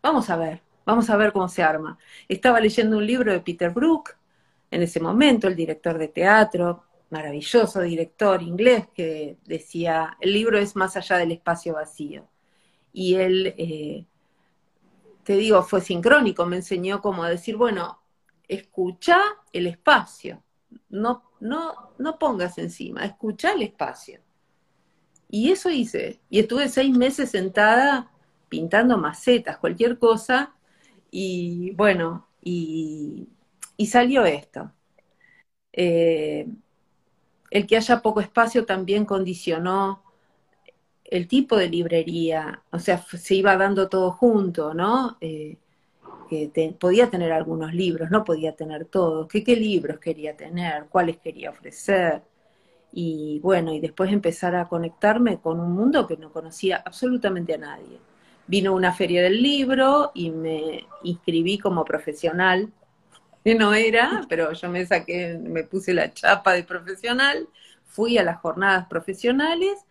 [0.02, 1.98] Vamos a ver, vamos a ver cómo se arma.
[2.28, 4.16] Estaba leyendo un libro de Peter Brook,
[4.70, 10.76] en ese momento, el director de teatro, maravilloso director inglés, que decía, el libro es
[10.76, 12.28] más allá del espacio vacío.
[12.92, 14.06] Y él, eh,
[15.24, 18.00] te digo, fue sincrónico, me enseñó cómo decir, bueno,
[18.46, 19.20] escucha
[19.52, 20.42] el espacio,
[20.90, 24.20] no, no, no pongas encima, escucha el espacio.
[25.30, 26.20] Y eso hice.
[26.30, 28.10] Y estuve seis meses sentada
[28.48, 30.54] pintando macetas, cualquier cosa.
[31.10, 33.28] Y bueno, y,
[33.86, 34.72] salió esto.
[35.72, 36.48] Eh,
[37.50, 40.02] el que haya poco espacio también condicionó
[41.04, 45.16] el tipo de librería, o sea, se iba dando todo junto, ¿no?
[45.20, 45.56] Eh,
[46.28, 51.16] que podía tener algunos libros, no podía tener todos, ¿Qué, qué libros quería tener, cuáles
[51.18, 52.22] quería ofrecer.
[52.92, 57.58] Y bueno, y después empezar a conectarme con un mundo que no conocía absolutamente a
[57.58, 57.98] nadie.
[58.48, 62.72] Vino una feria del libro y me inscribí como profesional,
[63.44, 67.48] que no era, pero yo me saqué, me puse la chapa de profesional,
[67.84, 69.84] fui a las jornadas profesionales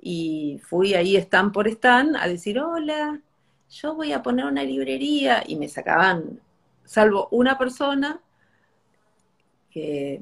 [0.00, 3.20] y fui ahí stand por stand a decir, hola,
[3.68, 6.40] yo voy a poner una librería y me sacaban,
[6.84, 8.20] salvo una persona,
[9.70, 10.20] que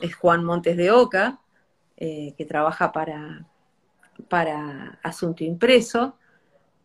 [0.00, 1.40] es Juan Montes de Oca,
[1.96, 3.46] eh, que trabaja para,
[4.28, 6.18] para Asunto Impreso,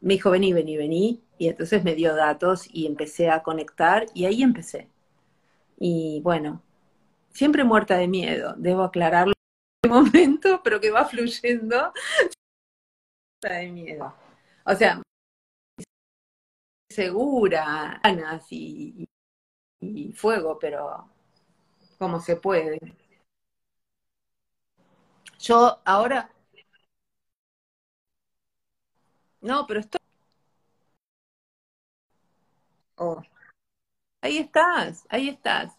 [0.01, 4.25] me dijo, vení, vení, vení, y entonces me dio datos y empecé a conectar y
[4.25, 4.89] ahí empecé.
[5.79, 6.63] Y bueno,
[7.29, 11.93] siempre muerta de miedo, debo aclararlo en este momento, pero que va fluyendo
[13.41, 14.13] de miedo.
[14.65, 15.01] O sea,
[16.89, 19.07] segura, ganas y,
[20.15, 21.07] fuego, pero
[21.99, 22.79] como se puede.
[25.39, 26.31] Yo ahora...
[29.41, 29.99] No, pero estoy...
[32.97, 33.21] Oh.
[34.21, 35.73] Ahí estás, ahí estás.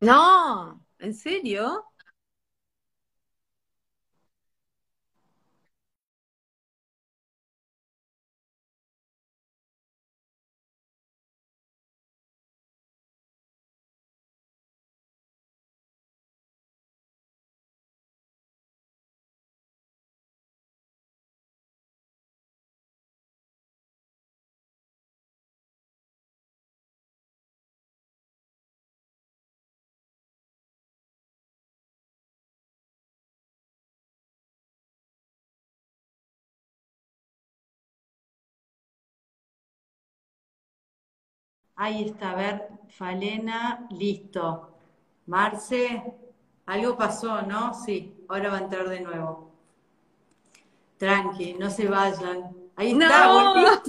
[0.00, 1.84] No, ¿en serio?
[41.76, 44.70] Ahí está, a ver, Falena, listo.
[45.26, 46.02] Marce,
[46.64, 47.74] algo pasó, ¿no?
[47.74, 49.52] Sí, ahora va a entrar de nuevo.
[50.96, 52.56] Tranqui, no se vayan.
[52.76, 53.54] Ahí está, no.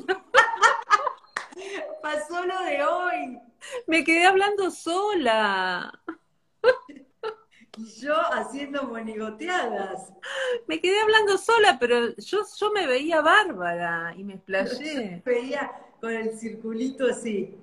[2.02, 3.40] Pasó lo de hoy.
[3.88, 5.92] Me quedé hablando sola.
[7.78, 10.12] Y yo haciendo monigoteadas.
[10.68, 15.22] Me quedé hablando sola, pero yo, yo me veía bárbara y me explayé.
[15.26, 15.72] me veía
[16.02, 17.56] con el circulito así.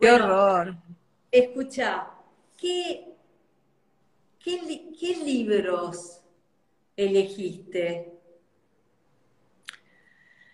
[0.00, 0.76] Qué horror.
[1.30, 2.08] Escucha,
[2.56, 3.14] ¿qué,
[4.38, 6.20] qué, libros
[6.96, 8.12] elegiste?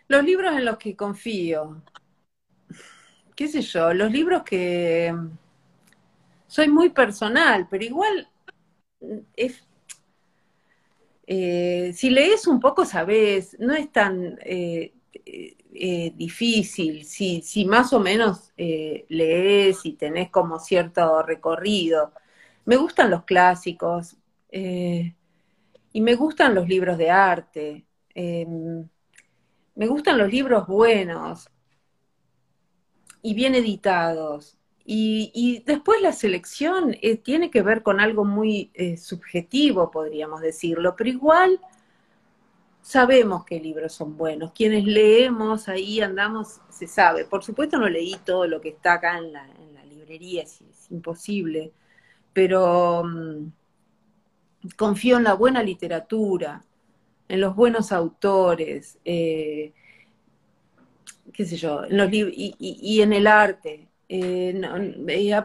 [0.08, 1.82] Los libros en los que confío.
[3.34, 3.92] ¿Qué sé yo?
[3.94, 5.14] Los libros que
[6.46, 8.28] soy muy personal, pero igual
[9.36, 9.64] es,
[11.26, 14.92] eh, si lees un poco, sabes, no es tan eh,
[15.72, 22.12] eh, difícil, si, si, más o menos eh, lees y tenés como cierto recorrido.
[22.64, 24.16] Me gustan los clásicos
[24.50, 25.14] eh,
[25.92, 28.88] y me gustan los libros de arte, em,
[29.76, 31.48] me gustan los libros buenos
[33.22, 34.58] y bien editados.
[34.84, 41.10] Y, y después la selección tiene que ver con algo muy subjetivo, podríamos decirlo, pero
[41.10, 41.60] igual
[42.82, 44.52] sabemos qué libros son buenos.
[44.52, 47.24] Quienes leemos ahí andamos, se sabe.
[47.24, 49.46] Por supuesto no leí todo lo que está acá en la,
[49.88, 51.72] librería, es, imposible,
[52.32, 53.52] pero mm,
[54.76, 56.64] confío en la buena literatura,
[57.28, 59.72] en los buenos autores, eh,
[61.32, 63.88] qué sé yo, en los y, y, en el arte.
[64.08, 64.60] Eh,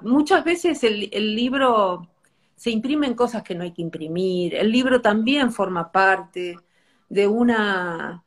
[0.01, 2.07] muchas veces el, el libro
[2.55, 6.57] se imprimen cosas que no hay que imprimir, el libro también forma parte
[7.09, 8.25] de una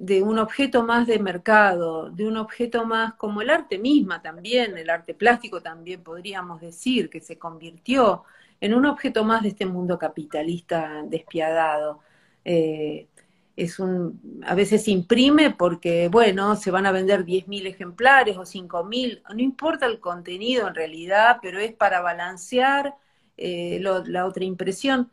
[0.00, 4.78] de un objeto más de mercado, de un objeto más como el arte misma también,
[4.78, 8.24] el arte plástico también podríamos decir, que se convirtió
[8.60, 12.00] en un objeto más de este mundo capitalista despiadado.
[12.44, 13.08] Eh,
[13.56, 19.22] es un, a veces imprime porque, bueno, se van a vender 10.000 ejemplares o 5.000,
[19.34, 22.94] no importa el contenido en realidad, pero es para balancear
[23.36, 25.10] eh, la otra impresión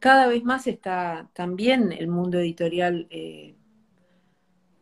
[0.00, 3.54] cada vez más está también el mundo editorial eh,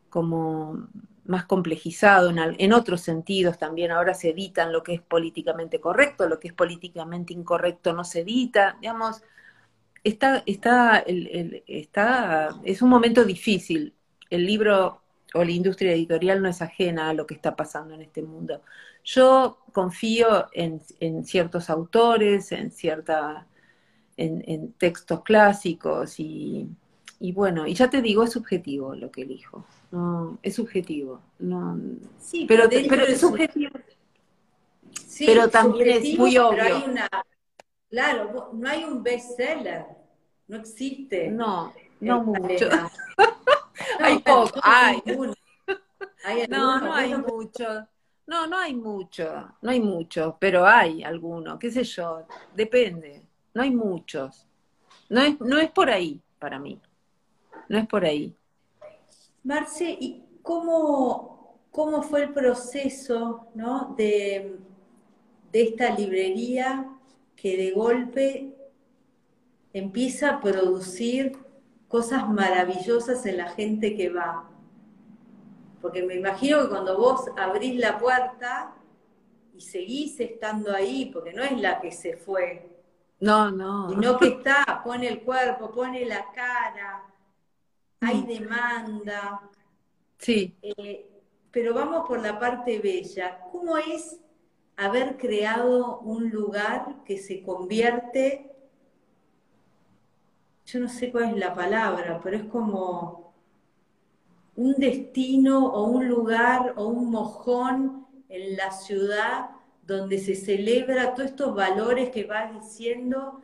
[0.08, 0.88] como
[1.26, 3.92] más complejizado en, otros sentidos también.
[3.92, 8.20] Ahora se editan lo que es políticamente correcto, lo que es políticamente incorrecto no se
[8.20, 8.78] edita.
[8.80, 9.22] Digamos,
[10.02, 11.04] está, está,
[11.66, 13.94] está, es un momento difícil.
[14.30, 15.02] El libro
[15.34, 18.62] o la industria editorial no es ajena a lo que está pasando en este mundo.
[19.04, 20.80] Yo confío en,
[21.24, 23.46] ciertos autores, en cierta,
[24.18, 26.68] en, textos clásicos y,
[27.34, 29.64] bueno, y ya te digo, es subjetivo lo que elijo.
[29.90, 31.20] No, es subjetivo.
[31.38, 31.78] No,
[32.18, 33.72] sí, pero, pero, es subjetivo.
[35.18, 36.82] pero también es muy obvio.
[37.88, 39.86] claro, no hay un bestseller,
[40.48, 41.30] no existe.
[41.30, 42.68] No, no mucho.
[44.00, 45.02] hay poco, hay.
[46.48, 47.88] no, no hay mucho.
[48.26, 53.22] No, no hay mucho, no hay mucho, pero hay alguno, qué sé yo, depende,
[53.58, 54.46] no hay muchos.
[55.08, 56.80] No es, no es por ahí para mí,
[57.68, 58.32] no es por ahí.
[59.42, 63.96] Marce, ¿y cómo, cómo fue el proceso ¿no?
[63.98, 64.60] de,
[65.50, 66.88] de esta librería
[67.34, 68.54] que de golpe
[69.72, 71.36] empieza a producir
[71.88, 74.48] cosas maravillosas en la gente que va?
[75.82, 78.72] Porque me imagino que cuando vos abrís la puerta
[79.52, 82.77] y seguís estando ahí, porque no es la que se fue.
[83.20, 83.90] No, no.
[83.90, 87.04] Sino que está, pone el cuerpo, pone la cara,
[88.00, 89.42] hay demanda.
[90.18, 90.56] Sí.
[90.62, 91.08] Eh,
[91.50, 93.40] pero vamos por la parte bella.
[93.50, 94.20] ¿Cómo es
[94.78, 98.52] haber creado un lugar que se convierte,
[100.64, 103.34] yo no sé cuál es la palabra, pero es como
[104.54, 109.50] un destino o un lugar o un mojón en la ciudad
[109.88, 113.40] donde se celebra todos estos valores que vas diciendo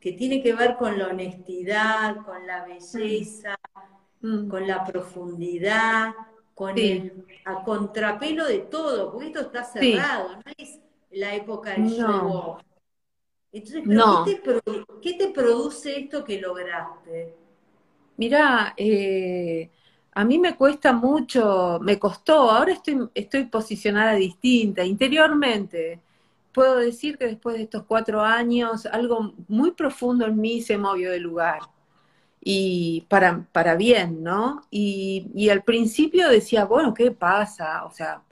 [0.00, 3.54] que tiene que ver con la honestidad, con la belleza,
[4.22, 4.48] mm.
[4.48, 6.14] con la profundidad,
[6.54, 10.80] con el a contrapelo de todo, porque esto está cerrado, no es
[11.10, 12.56] la época del show
[13.52, 13.82] Entonces,
[15.02, 17.34] ¿qué, te, produce esto que lograste?
[18.16, 19.70] Mira, eh,
[20.14, 26.00] a mí me cuesta mucho, me costó, ahora estoy, estoy posicionada distinta, interiormente.
[26.52, 31.10] Puedo decir que después de estos cuatro años algo muy profundo en mí se movió
[31.10, 31.60] de lugar
[32.40, 34.62] y para, para bien, ¿no?
[34.70, 37.84] Y, y al principio decía, bueno, ¿qué pasa?
[37.84, 38.22] O sea,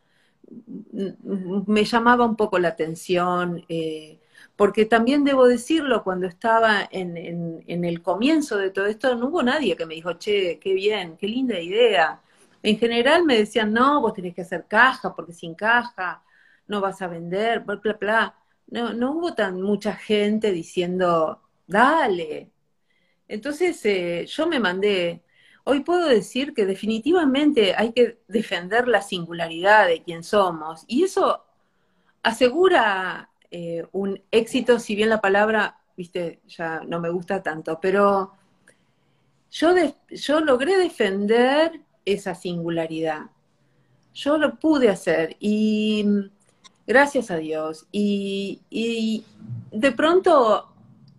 [1.67, 4.19] me llamaba un poco la atención, eh,
[4.57, 7.17] porque también debo decirlo, cuando estaba en,
[7.67, 11.27] el comienzo de todo esto, no hubo nadie que me dijo, che, qué bien, qué
[11.27, 12.21] linda idea.
[12.63, 16.23] En general me decían, no, vos tenés que hacer caja, porque sin caja
[16.69, 18.39] no vas a vender, bla, bla, bla.
[18.69, 22.53] No, no hubo tan mucha gente diciendo, dale.
[23.29, 25.25] Entonces eh, yo me mandé.
[25.65, 30.85] Hoy puedo decir que definitivamente hay que defender la singularidad de quien somos.
[30.89, 31.45] Y eso
[32.23, 38.33] asegura eh, un éxito, si bien la palabra, viste, ya no me gusta tanto, pero
[39.51, 39.75] yo,
[40.09, 43.27] yo logré defender esa singularidad.
[44.15, 46.03] Yo lo pude hacer y
[46.87, 47.87] gracias a Dios.
[47.93, 48.63] Y,
[49.71, 50.73] de pronto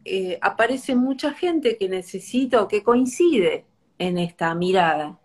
[0.04, 3.66] eh, aparece mucha gente que necesita que coincide
[4.00, 5.20] en esta mirada,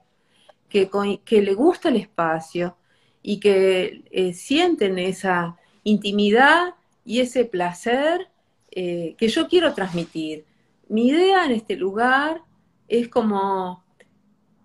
[0.68, 0.90] que,
[1.24, 2.76] que le gusta el espacio
[3.22, 6.74] y que eh, sienten esa intimidad
[7.08, 8.28] y ese placer
[8.70, 10.44] eh, que yo quiero transmitir.
[10.90, 12.42] Mi idea en este lugar
[12.86, 13.82] es como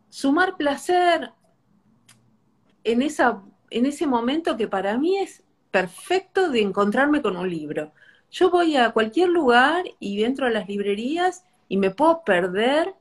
[0.10, 1.32] sumar placer
[2.84, 5.42] en, esa, en ese momento que para mí es
[5.72, 7.94] perfecto de encontrarme con un libro.
[8.30, 12.94] Yo voy a cualquier lugar y entro a las librerías y me puedo perder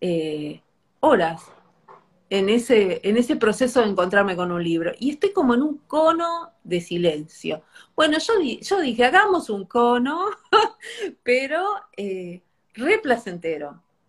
[0.00, 0.60] eh,
[0.98, 1.40] horas
[2.30, 4.92] en ese, en ese proceso de encontrarme con un libro.
[4.98, 7.62] Y estoy como en un cono de silencio.
[7.96, 10.26] Bueno, yo, yo dije, hagamos un cono,
[11.22, 11.64] pero
[11.96, 12.42] eh.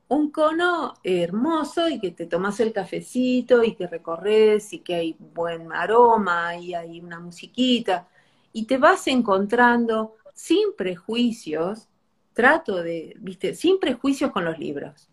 [0.08, 5.16] Un cono hermoso y que te tomas el cafecito y que recorres y que hay
[5.18, 8.08] buen aroma y hay una musiquita.
[8.54, 11.88] Y te vas encontrando sin prejuicios,
[12.34, 15.10] trato de, viste, sin prejuicios con los libros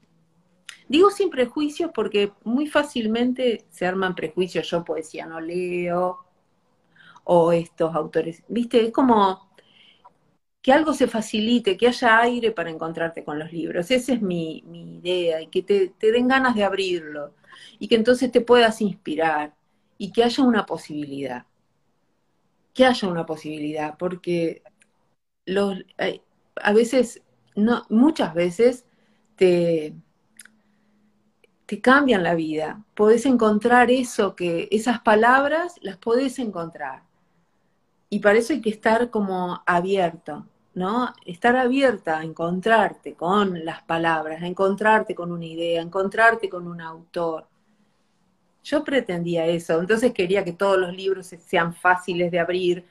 [0.89, 4.71] Digo sin prejuicios porque muy fácilmente se arman prejuicios.
[4.71, 6.27] Yo poesía no leo,
[7.29, 8.45] o estos autores.
[8.49, 9.51] Viste, es como
[10.63, 13.91] que algo se facilite, que haya aire para encontrarte con los libros.
[13.91, 14.59] Esa es mi,
[14.99, 17.35] idea, y que te, den ganas de abrirlo,
[17.79, 19.55] y que entonces te puedas inspirar,
[19.99, 21.47] y que haya una posibilidad.
[22.75, 24.63] Que haya una posibilidad, porque
[25.47, 26.23] los, eh,
[26.57, 27.23] a veces,
[27.57, 28.87] no, muchas veces
[29.37, 29.95] te
[31.67, 32.85] te cambian la vida.
[32.95, 37.03] Podés encontrar eso que, esas palabras las podés encontrar.
[38.09, 41.13] Y para eso hay que estar como abierto, ¿no?
[41.25, 46.69] Estar abierta a encontrarte con las palabras, a encontrarte con una idea, a encontrarte con
[46.69, 47.49] un autor.
[48.63, 52.85] Yo pretendía eso, entonces quería que todos los libros sean fáciles de abrir,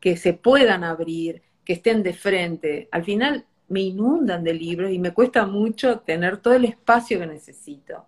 [0.00, 2.88] que se puedan abrir, que estén de frente.
[2.92, 7.26] Al final me inundan de libros y me cuesta mucho tener todo el espacio que
[7.26, 8.06] necesito.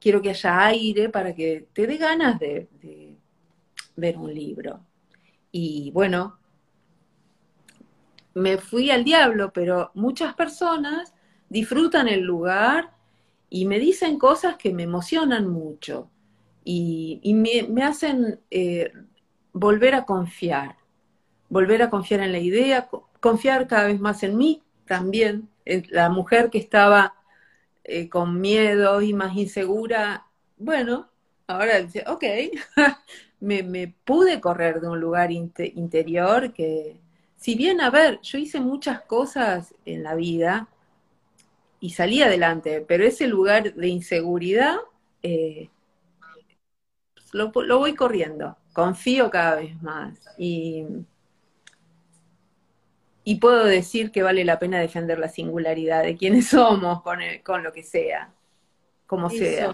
[0.00, 2.68] Quiero que haya aire para que te dé ganas de,
[3.96, 4.80] ver un libro.
[5.52, 6.38] Y bueno,
[8.34, 11.12] me fui al diablo, pero muchas personas
[11.48, 12.92] disfrutan el lugar
[13.50, 16.08] y me dicen cosas que me emocionan mucho
[16.64, 18.92] y, me, hacen eh,
[19.52, 20.76] volver a confiar,
[21.48, 22.88] volver a confiar en la idea,
[23.20, 25.48] confiar cada vez más en mí también.
[25.90, 27.14] La mujer que estaba
[27.84, 30.26] eh, con miedo y más insegura,
[30.56, 31.08] bueno,
[31.46, 32.24] ahora dice, ok,
[33.40, 36.98] me, pude correr de un lugar interior que,
[37.36, 40.68] si bien, a ver, yo hice muchas cosas en la vida
[41.80, 44.76] y salí adelante, pero ese lugar de inseguridad
[45.22, 45.70] eh,
[47.32, 50.84] lo, lo voy corriendo, confío cada vez más y
[53.30, 57.62] y puedo decir que vale la pena defender la singularidad de quienes somos con, con
[57.62, 58.34] lo que sea,
[59.06, 59.72] como sea.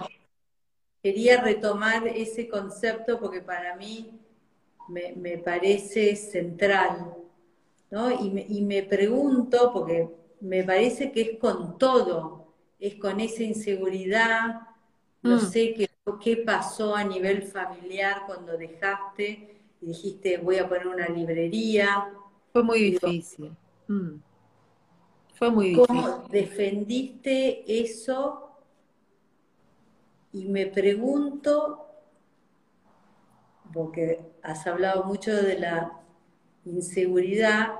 [1.02, 4.10] Quería retomar ese concepto porque para mí
[4.88, 7.14] me, parece central,
[7.90, 8.10] ¿no?
[8.10, 10.06] Y me, y me pregunto, porque
[10.42, 14.68] me parece que es con todo, es con esa inseguridad,
[15.22, 15.40] no mm.
[15.40, 15.88] sé qué,
[16.22, 22.12] qué pasó a nivel familiar cuando dejaste y dijiste voy a poner una librería,
[22.56, 23.54] fue muy difícil.
[23.86, 24.14] Mm.
[25.34, 25.86] Fue muy difícil.
[25.86, 28.50] ¿Cómo defendiste eso?
[30.32, 31.86] Y me pregunto,
[33.74, 36.00] porque has hablado mucho de la
[36.64, 37.72] inseguridad,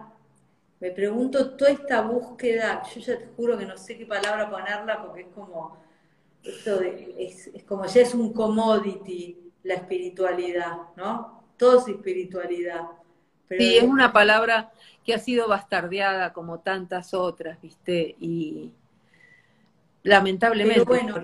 [0.79, 5.03] me pregunto toda esta búsqueda, yo ya te juro que no sé qué palabra ponerla
[5.03, 5.79] porque es como,
[6.43, 11.45] esto es, es como ya es un commodity la espiritualidad, ¿no?
[11.57, 12.83] Todo es espiritualidad
[13.49, 14.73] sí, es una palabra
[15.07, 18.17] que ha sido bastardeada como tantas otras, ¿viste?
[18.19, 18.73] Y
[20.03, 21.23] lamentablemente bueno,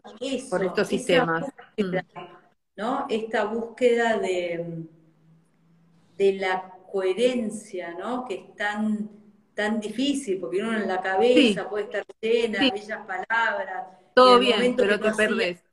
[0.49, 1.47] por, estos sistemas.
[1.77, 1.97] Mm.
[2.77, 3.07] ¿no?
[3.11, 4.85] Esta búsqueda de,
[6.17, 8.25] de la coherencia, ¿no?
[8.25, 9.11] Que es tan,
[9.55, 13.87] tan difícil, porque uno en la cabeza puede estar llena, de bellas palabras.
[14.15, 15.65] Todo bien, pero te perdés.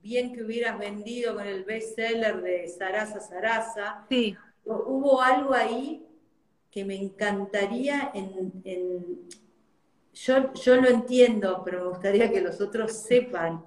[0.00, 4.06] Bien que hubieras vendido con el bestseller de Sarasa Sarasa.
[4.08, 6.06] Sí hubo algo ahí
[6.70, 9.28] que me encantaría en,
[10.12, 13.64] yo, yo lo entiendo, pero me gustaría que los otros sepan.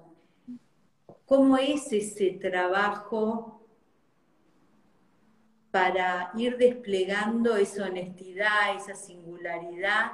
[1.26, 3.66] Cómo es ese trabajo
[5.70, 10.12] para ir desplegando esa honestidad, esa singularidad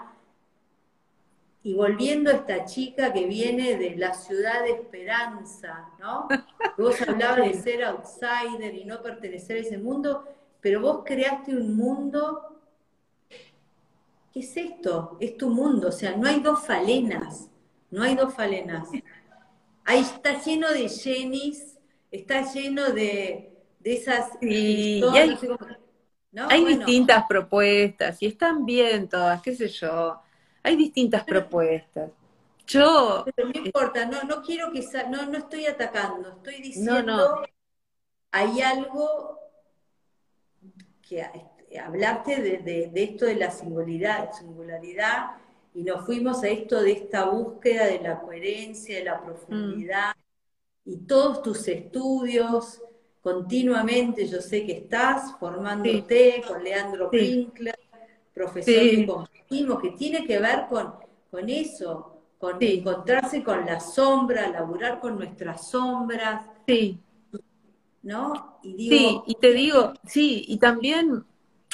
[1.64, 6.28] y volviendo a esta chica que viene de la ciudad de esperanza, ¿no?
[6.78, 10.28] Vos hablabas de ser outsider y no pertenecer a ese mundo,
[10.65, 12.59] pero vos creaste un mundo,
[14.33, 15.19] ¿qué es esto?
[15.21, 17.51] Es tu mundo, o sea, no hay dos falenas,
[17.91, 18.89] no hay dos falenas.
[19.85, 21.79] Ahí está lleno de Jennys,
[22.11, 23.53] está lleno de,
[23.85, 24.31] esas...
[24.41, 25.39] y hay,
[26.49, 30.19] hay distintas propuestas y están bien todas, qué sé yo.
[30.62, 32.11] Hay distintas propuestas.
[32.67, 33.27] Yo.
[33.37, 34.83] Pero no importa, no, no quiero que.
[35.11, 37.03] No, no estoy atacando, estoy diciendo.
[37.03, 37.43] No, no.
[38.31, 39.43] Hay algo
[41.15, 45.37] que este, hablaste de, esto de la singularidad, singularidad
[45.75, 50.12] y nos fuimos a esto de esta búsqueda de la coherencia, de la profundidad
[50.85, 52.83] y todos tus estudios
[53.21, 57.79] continuamente, yo sé que estás formándote con Leandro Pinkler,
[58.35, 60.95] profesor de continuo, que tiene que ver con,
[61.31, 66.47] con eso, con encontrarse con la sombra, laburar con nuestras sombras.
[66.67, 67.01] Sí.
[68.05, 68.59] ¿No?
[68.62, 71.24] Y sí, y te digo, sí, y también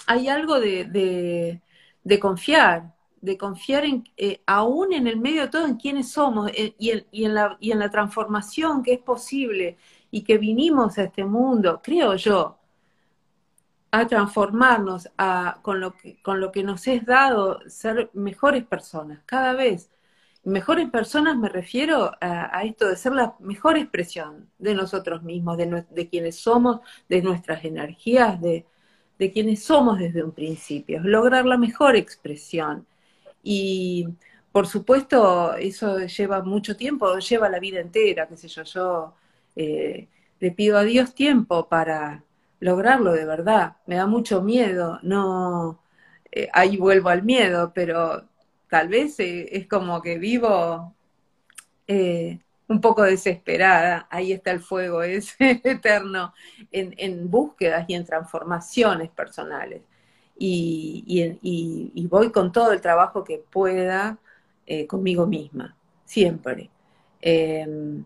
[0.06, 1.60] hay algo de,
[2.20, 6.74] confiar, de confiar en, eh, aún en el medio de todo, en quiénes somos eh,
[6.78, 9.76] y, en, la, y en la transformación que es posible
[10.10, 12.56] y que vinimos a este mundo, creo yo,
[13.90, 19.20] a transformarnos a, con, lo que, con lo que nos es dado, ser mejores personas,
[19.26, 19.90] cada vez
[20.45, 26.09] Mejores personas me refiero a, esto de ser la mejor expresión de nosotros mismos, de,
[26.11, 28.64] quienes somos, de nuestras energías, de,
[29.32, 32.86] quienes somos desde un principio, lograr la mejor expresión.
[33.43, 34.09] Y
[34.53, 39.14] por supuesto, eso lleva mucho tiempo, lleva la vida entera, qué sé yo, yo
[39.57, 40.09] eh,
[40.41, 42.24] le pido a Dios tiempo para
[42.61, 43.76] lograrlo de verdad.
[43.86, 45.80] Me da mucho miedo, no,
[46.32, 48.29] eh, ahí vuelvo al miedo, pero
[48.70, 50.94] tal vez eh, es como que vivo
[52.70, 56.32] un poco desesperada, ahí está el fuego, es eterno,
[56.70, 59.82] en, búsquedas y en transformaciones personales.
[60.38, 64.18] Y, voy con todo el trabajo que pueda
[64.66, 66.70] eh, conmigo misma, siempre.
[67.20, 68.04] Em,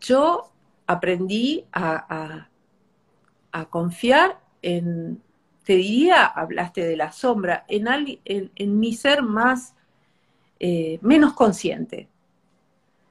[0.00, 0.52] yo
[0.86, 2.48] aprendí a,
[3.70, 5.22] confiar en,
[5.66, 9.74] te diría, hablaste de la sombra, en, mi ser más
[10.60, 12.08] eh, menos consciente.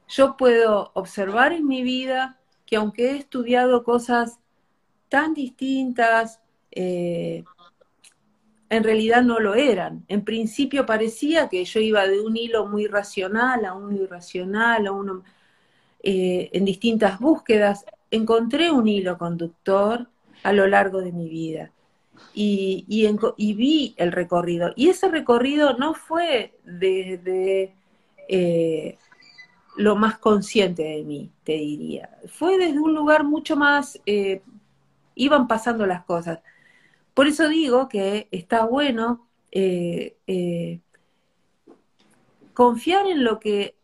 [0.07, 4.39] Yo puedo observar en mi vida que aunque he estudiado cosas
[5.09, 6.39] tan distintas,
[6.71, 7.43] eh,
[8.69, 10.05] en realidad no lo eran.
[10.07, 14.93] En principio parecía que yo iba de un hilo muy racional a uno irracional, a
[14.93, 15.23] uno,
[16.01, 17.85] eh, en distintas búsquedas.
[18.11, 20.07] Encontré un hilo conductor
[20.43, 21.73] a lo largo de mi vida
[22.33, 24.71] y, vi el recorrido.
[24.75, 27.75] Y ese recorrido no fue desde
[28.27, 28.97] eh,
[29.77, 32.09] lo más consciente de mí, te diría.
[32.27, 34.41] Fue desde un lugar mucho más, eh,
[35.15, 36.39] iban pasando las cosas.
[37.13, 40.81] Por eso digo que está bueno eh,
[42.53, 43.75] confiar en lo que,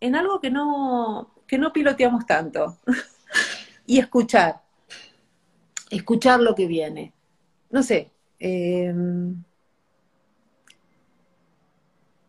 [0.00, 2.78] en algo que no, que no piloteamos tanto.
[3.86, 4.62] y escuchar,
[5.90, 7.14] escuchar lo que viene
[7.74, 9.42] no sé, em,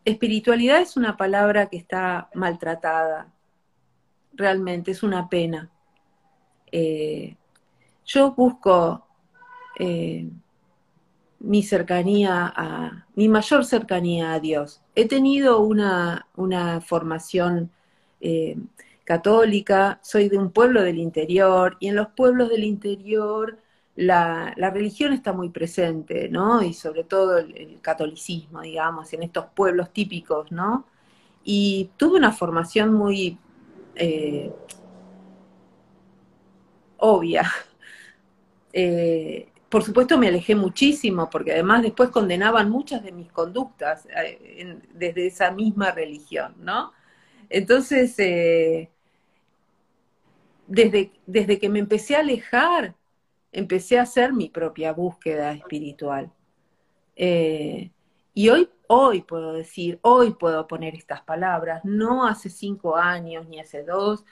[0.04, 3.32] espiritualidad es una palabra que está maltratada,
[4.34, 5.70] realmente es una pena.
[6.72, 7.36] Eh,
[8.06, 9.06] yo busco
[9.78, 10.28] eh,
[11.42, 14.82] mi cercanía a, mi mayor cercanía a Dios.
[14.96, 16.26] He tenido una,
[16.84, 17.70] formación
[18.20, 18.58] eh,
[19.04, 23.60] católica, soy de un pueblo del interior y en los pueblos del interior
[23.96, 26.62] la, religión está muy presente, ¿no?
[26.62, 30.86] Y sobre todo el, catolicismo, digamos, en estos pueblos típicos, ¿no?
[31.44, 33.38] Y tuve una formación muy
[33.96, 34.52] eh,
[36.98, 37.52] obvia.
[38.78, 44.82] Eh, por supuesto me alejé muchísimo, porque además después condenaban muchas de mis conductas eh,
[44.94, 46.92] desde esa misma religión, ¿no?
[47.50, 48.90] Entonces, desde,
[51.26, 52.96] desde que me empecé a alejar,
[53.56, 56.30] empecé a hacer mi propia búsqueda espiritual.
[57.16, 57.90] Eh,
[58.34, 63.62] y hoy, hoy puedo decir, hoy puedo poner estas palabras, no hace cinco años ni
[63.62, 64.26] hace dos.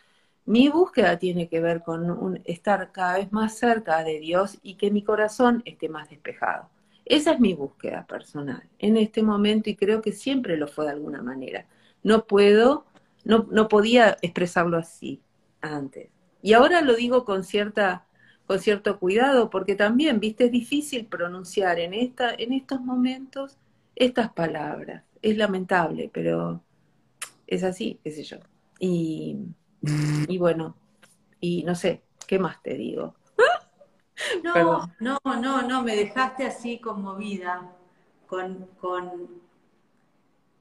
[0.45, 4.91] Mi búsqueda tiene que ver con estar cada vez más cerca de Dios y que
[4.91, 6.69] mi corazón esté más despejado.
[7.05, 10.91] Esa es mi búsqueda personal en este momento y creo que siempre lo fue de
[10.91, 11.65] alguna manera.
[12.03, 12.85] No puedo,
[13.23, 15.21] no, no podía expresarlo así
[15.61, 16.09] antes.
[16.41, 18.05] Y ahora lo digo con cierta
[18.45, 23.57] con cierto cuidado, porque también, viste, es difícil pronunciar en, esta, en estos momentos
[23.95, 25.03] estas palabras.
[25.21, 26.61] Es lamentable, pero
[27.47, 28.37] es así, qué sé yo.
[28.79, 29.37] Y,
[30.27, 30.75] y bueno,
[31.39, 33.15] y no sé, ¿qué más te digo?
[34.43, 37.75] No, no, no, no, me dejaste así conmovida,
[38.27, 39.41] con, con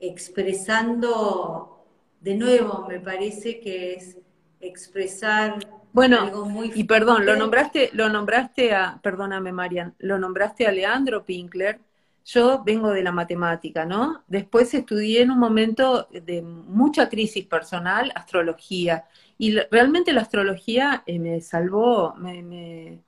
[0.00, 1.84] expresando,
[2.20, 4.18] de nuevo, me parece que es
[4.60, 5.58] expresar
[5.92, 11.80] bueno, y perdón, lo nombraste, lo nombraste a, perdóname Marian, lo nombraste a Leandro Pinkler.
[12.24, 14.22] Yo vengo de la matemática, ¿no?
[14.26, 19.04] Después estudié en un momento de mucha crisis personal astrología.
[19.38, 23.02] Y realmente la astrología eh, me salvó, me, me,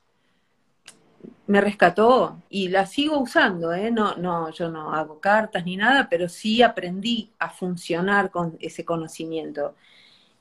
[1.47, 3.91] me, rescató y la sigo usando, ¿eh?
[3.91, 8.85] No, no, yo no hago cartas ni nada, pero sí aprendí a funcionar con ese
[8.85, 9.75] conocimiento.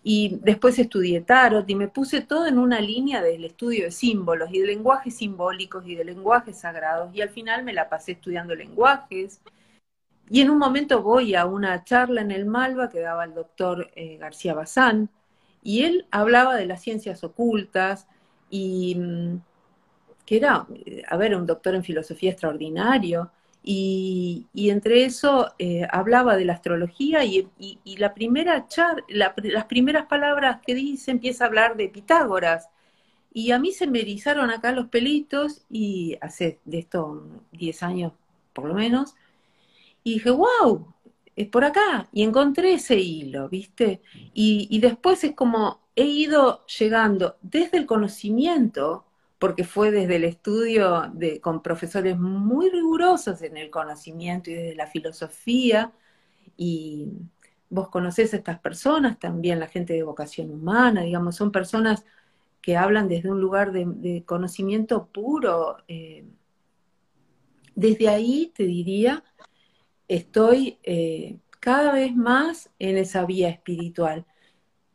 [0.03, 4.49] Y después estudié tarot y me puse todo en una línea del estudio de símbolos
[4.51, 7.15] y de lenguajes simbólicos y de lenguajes sagrados.
[7.15, 9.41] Y al final me la pasé estudiando lenguajes.
[10.29, 13.91] Y en un momento voy a una charla en el Malva que daba el doctor
[13.95, 15.09] eh, García Bazán
[15.63, 18.07] y él hablaba de las ciencias ocultas
[18.49, 19.41] y mm,
[20.25, 20.67] que era,
[21.07, 23.31] a ver, un doctor en filosofía extraordinario
[23.63, 27.47] y, entre eso eh, hablaba de la astrología y,
[27.97, 32.69] la primera char, las primeras palabras que dice empieza a hablar de Pitágoras.
[33.33, 38.13] Y a mí se me erizaron acá los pelitos y hace de esto 10 años
[38.53, 39.15] por lo menos.
[40.03, 40.93] Y dije, wow,
[41.35, 42.09] es por acá.
[42.11, 44.01] Y encontré ese hilo, ¿viste?
[44.33, 49.05] Y, y después es como he ido llegando desde el conocimiento
[49.43, 54.87] porque fue desde el estudio con profesores muy rigurosos en el conocimiento y desde la
[54.87, 55.91] filosofía,
[56.55, 57.09] y
[57.69, 62.05] vos conocés a estas personas, también la gente de vocación humana, digamos, son personas
[62.61, 65.75] que hablan desde un lugar de, conocimiento puro.
[65.89, 66.23] Eh,
[67.75, 69.25] desde ahí te diría,
[70.07, 74.25] estoy eh, cada vez más en esa vía espiritual.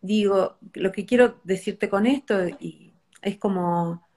[0.00, 4.07] Digo, lo que quiero decirte con esto y es como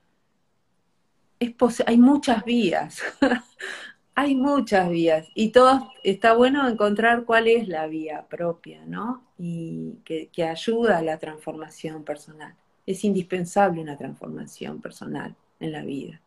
[1.85, 3.01] hay muchas vías,
[4.15, 9.23] hay muchas vías y todo está bueno encontrar cuál es la vía propia, ¿no?
[9.37, 12.55] Y que, ayuda a la transformación personal.
[12.85, 16.21] Es indispensable una transformación personal en la vida.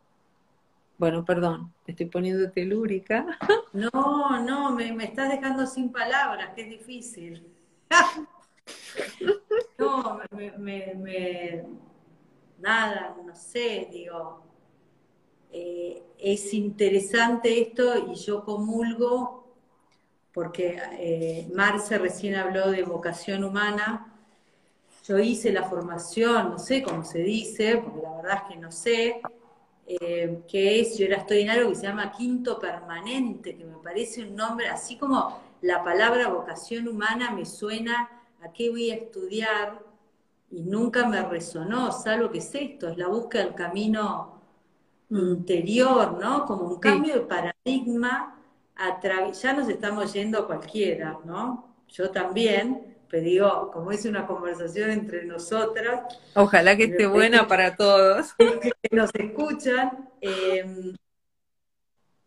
[0.97, 3.25] Bueno, perdón, estoy poniendo telúrica.
[3.73, 7.45] No, no, me, estás dejando sin palabras, que es difícil.
[9.77, 11.65] no, me,
[12.57, 14.45] nada, no sé, digo,
[15.57, 19.45] eh, es interesante esto y yo comulgo
[20.33, 24.13] porque eh, Marce recién habló de vocación humana.
[25.07, 28.69] Yo hice la formación, no sé cómo se dice, porque la verdad es que no
[28.69, 29.21] sé,
[29.87, 33.77] eh, que es, yo ahora estoy en algo que se llama quinto permanente, que me
[33.77, 38.09] parece un nombre, así como la palabra vocación humana me suena
[38.41, 39.81] a qué voy a estudiar
[40.51, 44.34] y nunca me resonó, salvo que es esto, es la búsqueda del camino
[45.19, 46.45] interior, ¿no?
[46.45, 48.35] Como un cambio de paradigma,
[49.41, 51.75] ya nos estamos yendo a cualquiera, ¿no?
[51.87, 56.01] Yo también, pero digo, como es una conversación entre nosotras.
[56.35, 58.33] Ojalá que esté buena para todos.
[58.81, 60.95] Que nos escuchan, em,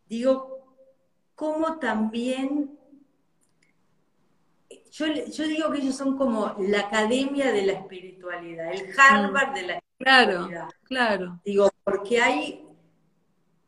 [0.06, 0.74] digo,
[1.34, 2.78] cómo también
[4.90, 9.62] yo, yo, digo que ellos son como la academia de la espiritualidad, el Harvard de
[9.62, 9.88] la espiritualidad.
[9.98, 11.40] Claro, claro.
[11.44, 12.67] Digo, porque hay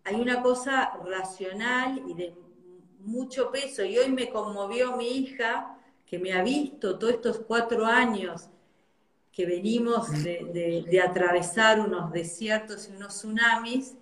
[0.05, 2.35] hay una cosa racional y de
[3.01, 3.85] mucho peso.
[3.85, 5.77] Y hoy me conmovió mi hija,
[6.07, 8.49] que me ha visto todos estos cuatro años
[9.33, 13.97] que venimos de, atravesar unos desiertos y unos tsunamis,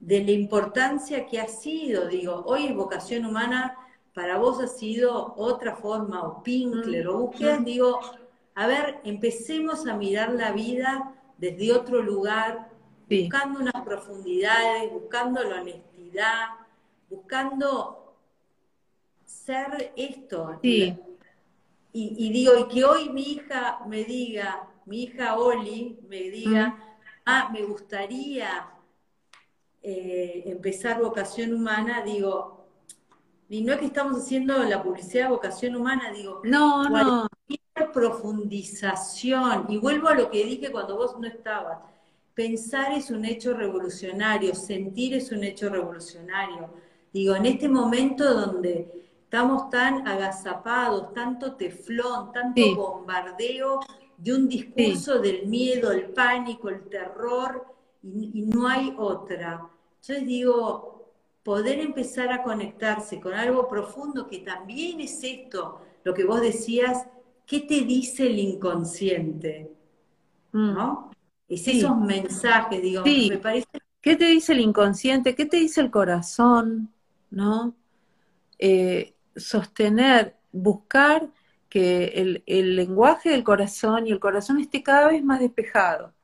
[0.00, 3.76] de la importancia que ha sido, digo, hoy vocación humana
[4.14, 8.00] para vos ha sido otra forma, o Pinkler, o búsqueda, digo,
[8.54, 12.71] a ver, empecemos a mirar la vida desde otro lugar,
[13.08, 16.46] buscando unas profundidades, buscando la honestidad,
[17.08, 18.16] buscando
[19.24, 20.58] ser esto.
[20.62, 20.96] Sí.
[21.94, 26.78] Y, digo, y que hoy mi hija me diga, mi hija Oli me diga,
[27.26, 28.70] ah, me gustaría
[29.82, 32.66] eh, empezar vocación humana, digo,
[33.50, 37.28] y no es que estamos haciendo la publicidad de vocación humana, digo, no, no.
[37.92, 41.78] profundización, y vuelvo a lo que dije cuando vos no estabas,
[42.34, 46.70] pensar es un hecho revolucionario, sentir es un hecho revolucionario.
[47.12, 48.90] Digo, en este momento donde
[49.24, 53.80] estamos tan agazapados, tanto teflón, tanto bombardeo
[54.16, 57.66] de un discurso del miedo, el pánico, el terror,
[58.02, 59.68] y, no hay otra.
[60.02, 61.12] Yo digo,
[61.42, 67.06] poder empezar a conectarse con algo profundo que también es esto, lo que vos decías,
[67.46, 69.70] ¿qué te dice el inconsciente?
[70.52, 70.74] Mm.
[70.74, 71.11] ¿No?
[71.52, 73.66] Es esos mensajes, digo, me parece...
[74.00, 75.34] ¿Qué te dice el inconsciente?
[75.34, 76.90] ¿Qué te dice el corazón?
[77.30, 77.76] ¿No?
[78.58, 81.28] Eh, sostener, buscar
[81.68, 86.14] que el, lenguaje del corazón y el corazón esté cada vez más despejado.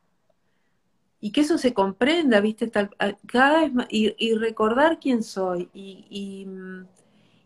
[1.21, 2.71] Y que eso se comprenda, ¿viste?
[2.71, 6.47] cada vez más, y, recordar quién soy y,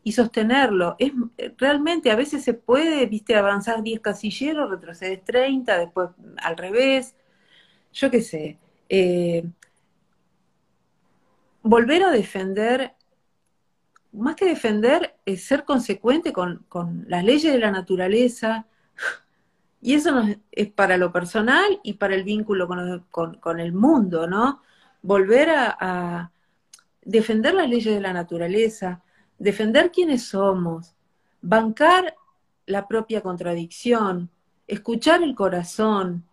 [0.04, 0.94] y, sostenerlo.
[1.00, 1.12] Es,
[1.58, 3.34] realmente a veces se puede, ¿viste?
[3.34, 7.16] Avanzar 10 casilleros, retrocedes 30, después al revés
[7.92, 9.44] yo qué sé, eh,
[11.62, 12.94] volver a defender,
[14.12, 16.66] más que defender, es ser consecuente con,
[17.06, 18.66] las leyes de la naturaleza,
[19.80, 20.22] y eso
[20.52, 22.68] es para lo personal y para el vínculo
[23.10, 24.62] con, el mundo, ¿no?
[25.02, 26.30] Volver a,
[27.04, 29.02] defender las leyes de la naturaleza,
[29.38, 30.94] defender quiénes somos,
[31.40, 32.14] bancar
[32.66, 34.30] la propia contradicción,
[34.68, 36.24] escuchar el corazón,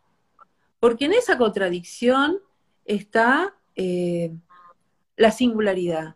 [0.79, 2.39] porque en esa contradicción
[2.85, 4.33] está eh,
[5.15, 6.15] la singularidad.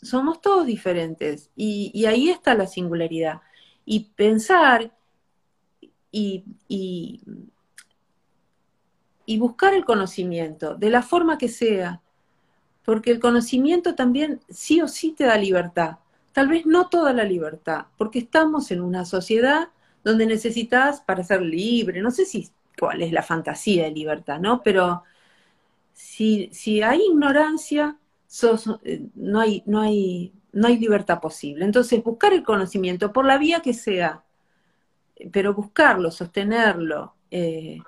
[0.00, 3.40] Somos todos diferentes y, ahí está la singularidad.
[3.84, 4.92] Y pensar
[6.10, 7.22] y, y,
[9.38, 12.00] buscar el conocimiento, de la forma que sea,
[12.84, 15.98] porque el conocimiento también sí o sí te da libertad.
[16.32, 19.70] Tal vez no toda la libertad, porque estamos en una sociedad
[20.04, 24.62] donde necesitas para ser libre, no sé si cuál es la fantasía de libertad, ¿no?
[24.62, 25.04] Pero
[25.92, 27.98] Si, si hay ignorancia,
[28.84, 31.64] eh, no, hay, no, hay, no hay libertad posible.
[31.64, 34.24] Entonces, buscar el conocimiento por la vía que sea,
[35.32, 37.78] pero buscarlo, sostenerlo eh,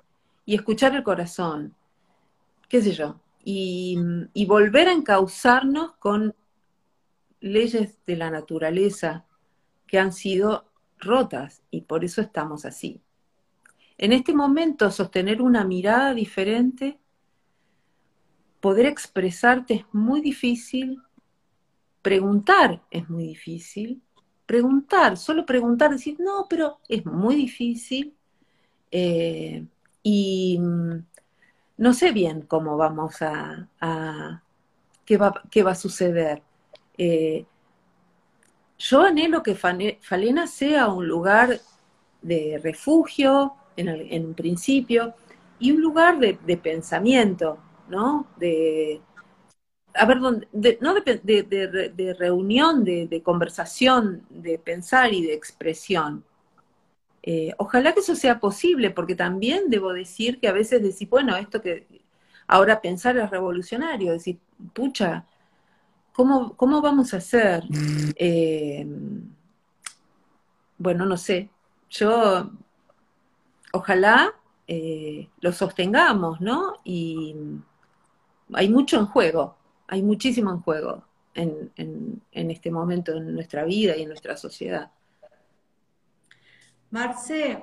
[0.45, 1.75] y escuchar el corazón,
[2.69, 3.99] qué sé yo, y,
[4.35, 6.35] y volver a encauzarnos con
[7.41, 9.25] leyes de la naturaleza
[9.87, 10.67] que han sido
[10.99, 13.03] rotas y por eso estamos así.
[13.99, 16.99] En este momento, sostener una mirada diferente
[18.61, 21.01] poder expresarte es muy difícil,
[22.03, 24.03] preguntar es muy difícil,
[24.45, 28.15] preguntar, solo preguntar, decir, no, pero es muy difícil
[28.91, 29.65] eh,
[30.03, 31.05] y mm,
[31.79, 33.69] no sé bien cómo vamos a,
[35.05, 36.43] qué, va, qué, va, a suceder.
[36.99, 37.45] Eh,
[38.79, 41.61] yo anhelo que Falena sea un lugar
[42.23, 45.15] de refugio en, un principio
[45.59, 47.59] y un lugar de pensamiento,
[47.89, 48.27] ¿no?
[48.37, 49.01] De,
[49.97, 50.21] a ver,
[50.53, 56.25] de, no de, de, reunión, de, conversación, de pensar y de expresión.
[57.23, 61.37] Eh, ojalá que eso sea posible, porque también debo decir que a veces decir, bueno,
[61.37, 61.87] esto que
[62.47, 64.39] ahora pensar es revolucionario, decir,
[64.73, 65.25] pucha,
[66.13, 67.65] ¿cómo, cómo vamos a hacer?
[68.17, 68.87] Eh,
[70.79, 71.51] bueno, no sé,
[71.91, 72.51] yo
[73.77, 74.35] ojalá
[74.67, 76.75] eh, lo sostengamos, ¿no?
[76.85, 77.37] Y
[78.53, 79.57] hay mucho en juego,
[79.87, 81.05] hay muchísimo en juego
[81.37, 84.91] en, este momento en nuestra vida y en nuestra sociedad.
[86.91, 87.63] Marce,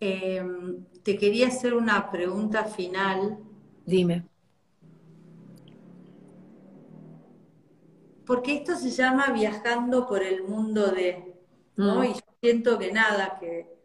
[0.00, 3.38] em, te quería hacer una pregunta final.
[3.84, 4.24] Dime.
[8.24, 11.34] Porque esto se llama viajando por el mundo de,
[11.76, 12.00] ¿no?
[12.00, 12.04] Mm.
[12.04, 13.77] Y siento que nada, que,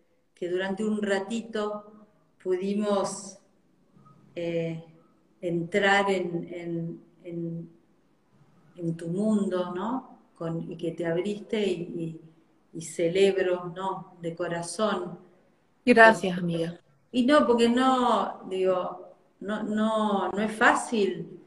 [0.48, 2.08] durante un ratito
[2.42, 3.40] pudimos
[4.36, 4.84] eh,
[5.42, 10.20] entrar en, en, tu mundo, ¿no?
[10.36, 12.20] Con, y que te abriste y,
[12.82, 14.18] celebro, ¿no?
[14.20, 15.20] De corazón.
[15.86, 16.80] Gracias, amiga.
[17.12, 21.40] Y no, porque no, digo, no, no, no es fácil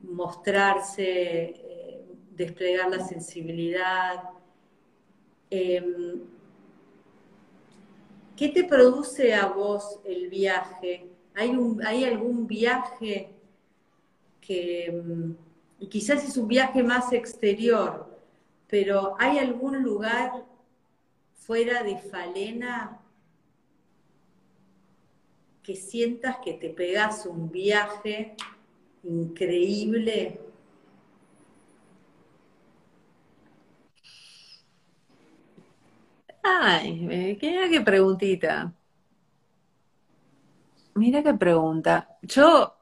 [0.00, 4.24] mostrarse, eh, desplegar la sensibilidad.
[5.50, 6.20] Em,
[8.36, 11.08] ¿Qué te produce a vos el viaje?
[11.34, 13.30] ¿Hay, algún viaje
[14.42, 18.06] que mm, quizás es un viaje más exterior,
[18.68, 20.44] pero hay algún lugar
[21.34, 23.00] fuera de Falena
[25.62, 28.34] que sientas que te pegas un viaje
[29.02, 30.45] increíble?
[36.48, 38.72] Ay, qué, qué preguntita.
[40.94, 42.08] Mira qué pregunta.
[42.22, 42.72] Yo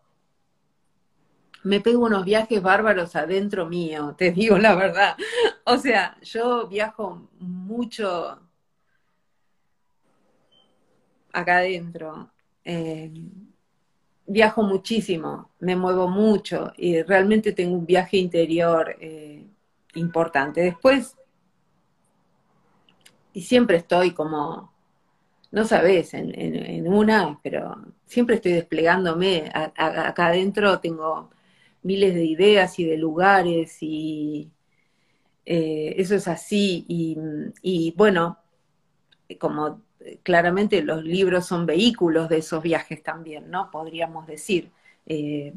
[1.62, 5.16] me pego unos viajes bárbaros adentro mío, te digo la verdad.
[5.64, 8.38] O sea, yo viajo mucho
[11.32, 12.30] acá adentro.
[12.64, 13.10] Eh,
[14.26, 19.46] viajo muchísimo, me muevo mucho y realmente tengo un viaje interior eh,
[19.94, 20.60] importante.
[20.60, 21.16] Después,
[23.34, 24.74] y siempre estoy como
[25.54, 27.76] no sabes, en, una, pero
[28.06, 29.52] siempre estoy desplegándome.
[29.54, 31.30] acá adentro tengo
[31.82, 34.50] miles de ideas y de lugares y
[35.46, 36.84] eh, eso es así.
[36.88, 38.38] Y, bueno,
[39.38, 39.82] como
[40.24, 43.70] claramente los libros son vehículos de esos viajes también, ¿no?
[43.70, 44.72] Podríamos decir.
[45.06, 45.54] Eh,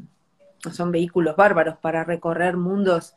[0.72, 3.16] son vehículos bárbaros para recorrer mundos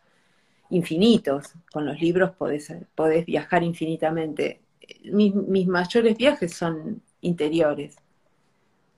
[0.71, 1.53] infinitos.
[1.71, 4.61] Con los libros podés, podés viajar infinitamente
[5.03, 7.95] mis, mayores viajes son interiores.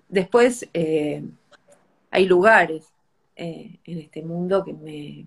[0.09, 1.23] Después eh,
[2.11, 2.93] hay lugares
[3.35, 5.25] eh, en este mundo que, me,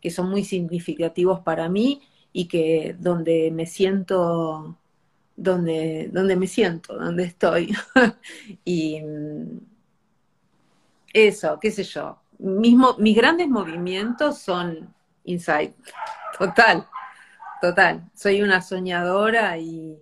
[0.00, 2.02] que son muy significativos para mí
[2.32, 4.76] y que donde me siento,
[5.36, 7.74] donde, donde me siento, donde estoy.
[8.64, 9.00] y
[11.12, 12.18] eso, qué sé yo.
[12.38, 14.92] Mismo, mis grandes movimientos son
[15.24, 15.74] inside,
[16.38, 16.86] total
[17.62, 18.10] total.
[18.12, 19.96] Soy una soñadora y,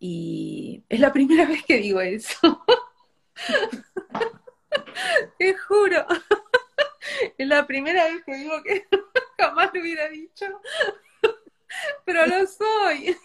[0.00, 2.64] y es la primera vez que digo eso.
[5.38, 6.04] Te juro.
[7.36, 8.86] Es la primera vez que digo que
[9.38, 10.46] jamás lo hubiera dicho,
[12.04, 13.16] pero lo soy.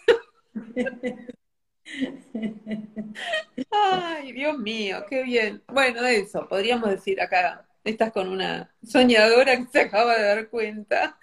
[3.72, 5.64] Ay, Dios mío, qué bien.
[5.68, 11.18] Bueno, eso, podríamos decir acá, estás con una soñadora que se acaba de dar cuenta.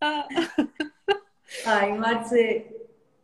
[1.66, 2.80] Ay, Marce,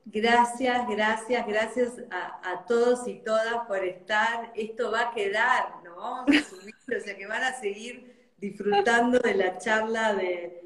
[0.09, 4.53] Gracias, gracias, gracias a, todos y todas por estar.
[4.55, 5.97] Esto va a quedar, ¿no?
[5.97, 10.63] Vamos a subir, o sea que van a seguir disfrutando de la charla de,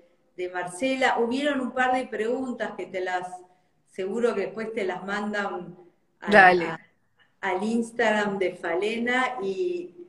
[0.52, 1.18] Marcela.
[1.18, 3.28] Hubieron un par de preguntas que te las,
[3.88, 5.76] seguro que después te las mandan
[6.20, 9.99] al Instagram de Falena y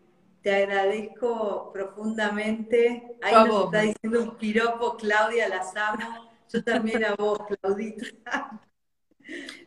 [0.42, 3.16] te agradezco profundamente.
[3.22, 6.30] Ahí nos está diciendo un piropo, Claudia, las amo.
[6.52, 8.08] Yo también a vos, Claudita.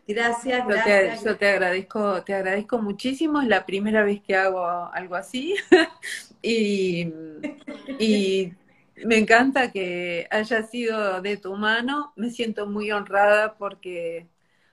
[0.06, 1.24] Gracias, gracias.
[1.24, 3.40] Yo te, agradezco, te agradezco muchísimo.
[3.40, 5.54] Es la primera vez que hago algo así.
[6.42, 7.10] y,
[9.04, 12.12] me encanta que haya sido de tu mano.
[12.16, 14.28] Me siento muy honrada porque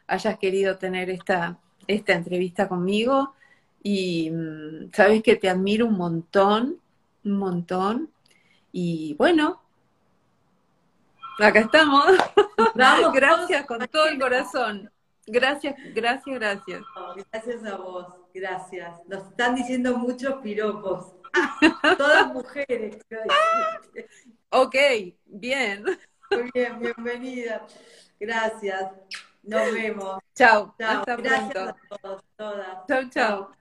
[0.08, 3.34] hayas querido tener esta, esta entrevista conmigo.
[3.84, 6.80] Y mm, sabes que te admiro un montón,
[7.24, 8.10] un montón.
[8.72, 9.62] Y bueno,
[11.40, 12.06] acá estamos.
[13.14, 14.92] Gracias con todo el corazón.
[15.28, 16.82] Gracias, gracias, gracias.
[17.32, 19.00] gracias a vos, gracias.
[19.08, 21.14] Nos están diciendo muchos piropos.
[21.98, 22.98] Todas mujeres.
[24.50, 24.76] ok,
[25.26, 25.86] bien.
[26.32, 27.66] Muy bien, bienvenida.
[28.20, 28.92] Gracias.
[29.44, 30.20] Nos vemos.
[30.36, 30.76] Chao.
[30.80, 32.88] Hasta gracias a todos, todas.
[32.88, 33.61] Chao, chao.